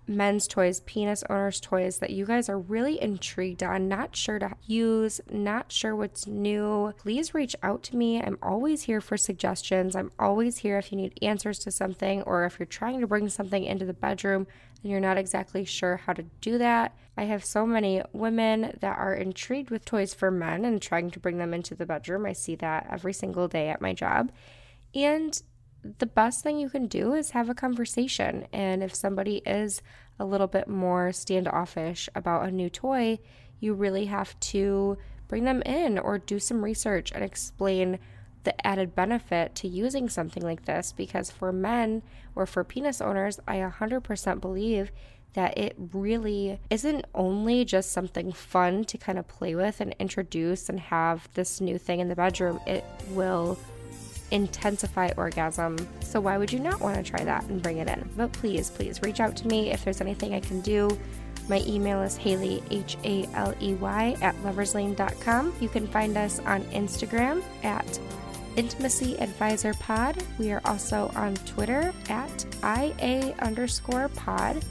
men's 0.08 0.48
toys, 0.48 0.82
penis 0.82 1.24
owners' 1.30 1.60
toys 1.60 2.00
that 2.00 2.10
you 2.10 2.26
guys 2.26 2.50
are 2.50 2.60
really 2.60 3.02
intrigued 3.02 3.64
on, 3.64 3.88
not 3.88 4.16
sure 4.16 4.40
to 4.40 4.52
use, 4.66 5.22
not 5.32 5.72
sure 5.72 5.96
what's 5.96 6.28
new, 6.28 6.94
please 6.98 7.34
reach 7.34 7.56
out 7.64 7.84
to 7.84 7.96
me. 7.96 8.22
I'm 8.22 8.38
always 8.42 8.84
here 8.84 9.02
for 9.02 9.18
suggestions. 9.18 9.96
I'm 9.96 10.12
always 10.20 10.58
here 10.58 10.78
if 10.78 10.92
you 10.92 10.98
need 10.98 11.18
answers 11.22 11.60
to 11.60 11.72
something 11.72 12.22
or 12.24 12.46
if 12.46 12.60
you're 12.60 12.66
trying 12.66 13.02
to 13.02 13.08
bring 13.08 13.30
something 13.30 13.64
into 13.64 13.86
the 13.86 13.94
bedroom 13.94 14.48
and 14.82 14.92
you're 14.92 15.00
not 15.00 15.18
exactly 15.18 15.64
sure 15.66 15.98
how 15.98 16.14
to 16.14 16.24
do 16.42 16.58
that. 16.58 16.96
I 17.16 17.24
have 17.26 17.46
so 17.46 17.66
many 17.66 18.02
women 18.12 18.78
that 18.82 18.98
are 18.98 19.14
intrigued 19.14 19.70
with 19.70 19.86
toys 19.86 20.14
for 20.14 20.32
men 20.32 20.66
and 20.66 20.82
trying 20.82 21.12
to 21.12 21.20
bring 21.20 21.38
them 21.38 21.54
into 21.54 21.76
the 21.76 21.86
bedroom. 21.86 22.26
I 22.26 22.34
see 22.34 22.56
that 22.56 22.88
every 22.92 23.14
single 23.14 23.48
day 23.48 23.70
at 23.70 23.82
my 23.82 23.94
job. 23.94 24.32
And 24.96 25.42
the 26.00 26.06
best 26.06 26.44
thing 26.44 26.58
you 26.58 26.70
can 26.70 26.88
do 26.88 27.14
is 27.14 27.32
have 27.32 27.50
a 27.50 27.56
conversation. 27.56 28.48
And 28.52 28.82
if 28.82 28.96
somebody 28.96 29.42
is 29.46 29.82
a 30.20 30.26
little 30.26 30.48
bit 30.48 30.68
more 30.68 31.12
standoffish 31.12 32.10
about 32.16 32.48
a 32.48 32.52
new 32.52 32.70
toy, 32.70 33.20
you 33.60 33.74
really 33.74 34.06
have 34.06 34.40
to 34.40 34.98
bring 35.28 35.44
them 35.44 35.62
in 35.64 36.00
or 36.00 36.18
do 36.18 36.40
some 36.40 36.64
research 36.64 37.12
and 37.12 37.24
explain 37.24 38.00
the 38.44 38.68
added 38.68 38.94
benefit 38.94 39.56
to 39.56 39.68
using 39.68 40.10
something 40.10 40.44
like 40.44 40.66
this 40.66 40.92
because 40.92 41.32
for 41.32 41.52
men 41.52 42.04
or 42.36 42.46
for 42.46 42.64
penis 42.64 43.02
owners, 43.02 43.40
I 43.48 43.58
100% 43.58 44.42
believe 44.42 44.92
that 45.34 45.58
it 45.58 45.76
really 45.94 46.60
isn't 46.70 47.06
only 47.16 47.66
just 47.66 47.92
something 47.92 48.32
fun 48.32 48.86
to 48.86 48.98
kind 48.98 49.18
of 49.18 49.28
play 49.28 49.56
with 49.56 49.82
and 49.82 49.96
introduce 50.00 50.70
and 50.70 50.80
have 50.80 51.28
this 51.34 51.60
new 51.60 51.78
thing 51.78 52.00
in 52.00 52.08
the 52.08 52.16
bedroom, 52.16 52.60
it 52.68 52.86
will 53.10 53.58
intensify 54.32 55.12
orgasm. 55.18 55.78
So, 56.02 56.20
why 56.20 56.38
would 56.38 56.52
you 56.52 56.60
not 56.60 56.82
want 56.82 56.96
to 56.98 57.04
try 57.04 57.24
that 57.24 57.44
and 57.46 57.62
bring 57.62 57.78
it 57.78 57.88
in? 57.88 58.10
But 58.16 58.32
please, 58.32 58.70
please 58.70 59.02
reach 59.02 59.20
out 59.20 59.36
to 59.38 59.48
me 59.48 59.72
if 59.72 59.84
there's 59.84 60.02
anything 60.02 60.34
I 60.34 60.40
can 60.40 60.62
do. 60.62 60.98
My 61.50 61.62
email 61.68 62.02
is 62.02 62.16
Haley, 62.16 62.64
H 62.72 62.98
A 63.04 63.28
L 63.34 63.54
E 63.62 63.74
Y, 63.74 64.18
at 64.22 64.36
loverslane.com. 64.44 65.54
You 65.60 65.70
can 65.70 65.88
find 65.88 66.18
us 66.18 66.40
on 66.40 66.64
Instagram 66.66 67.44
at 67.64 68.00
Intimacy 68.56 69.20
Advisor 69.20 69.74
Pod. 69.76 70.24
We 70.40 70.52
are 70.52 70.62
also 70.64 71.12
on 71.16 71.36
Twitter 71.36 71.94
at 72.10 72.46
IA 72.64 73.36
underscore 73.40 74.10
pod 74.10 74.64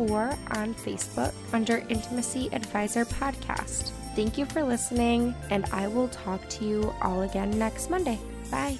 or 0.00 0.36
on 0.52 0.74
Facebook 0.74 1.32
under 1.52 1.84
Intimacy 1.88 2.48
Advisor 2.52 3.04
Podcast. 3.04 3.90
Thank 4.16 4.38
you 4.38 4.46
for 4.46 4.62
listening, 4.62 5.34
and 5.50 5.66
I 5.72 5.88
will 5.88 6.08
talk 6.08 6.48
to 6.48 6.64
you 6.64 6.92
all 7.02 7.22
again 7.22 7.50
next 7.58 7.90
Monday. 7.90 8.18
Bye. 8.50 8.78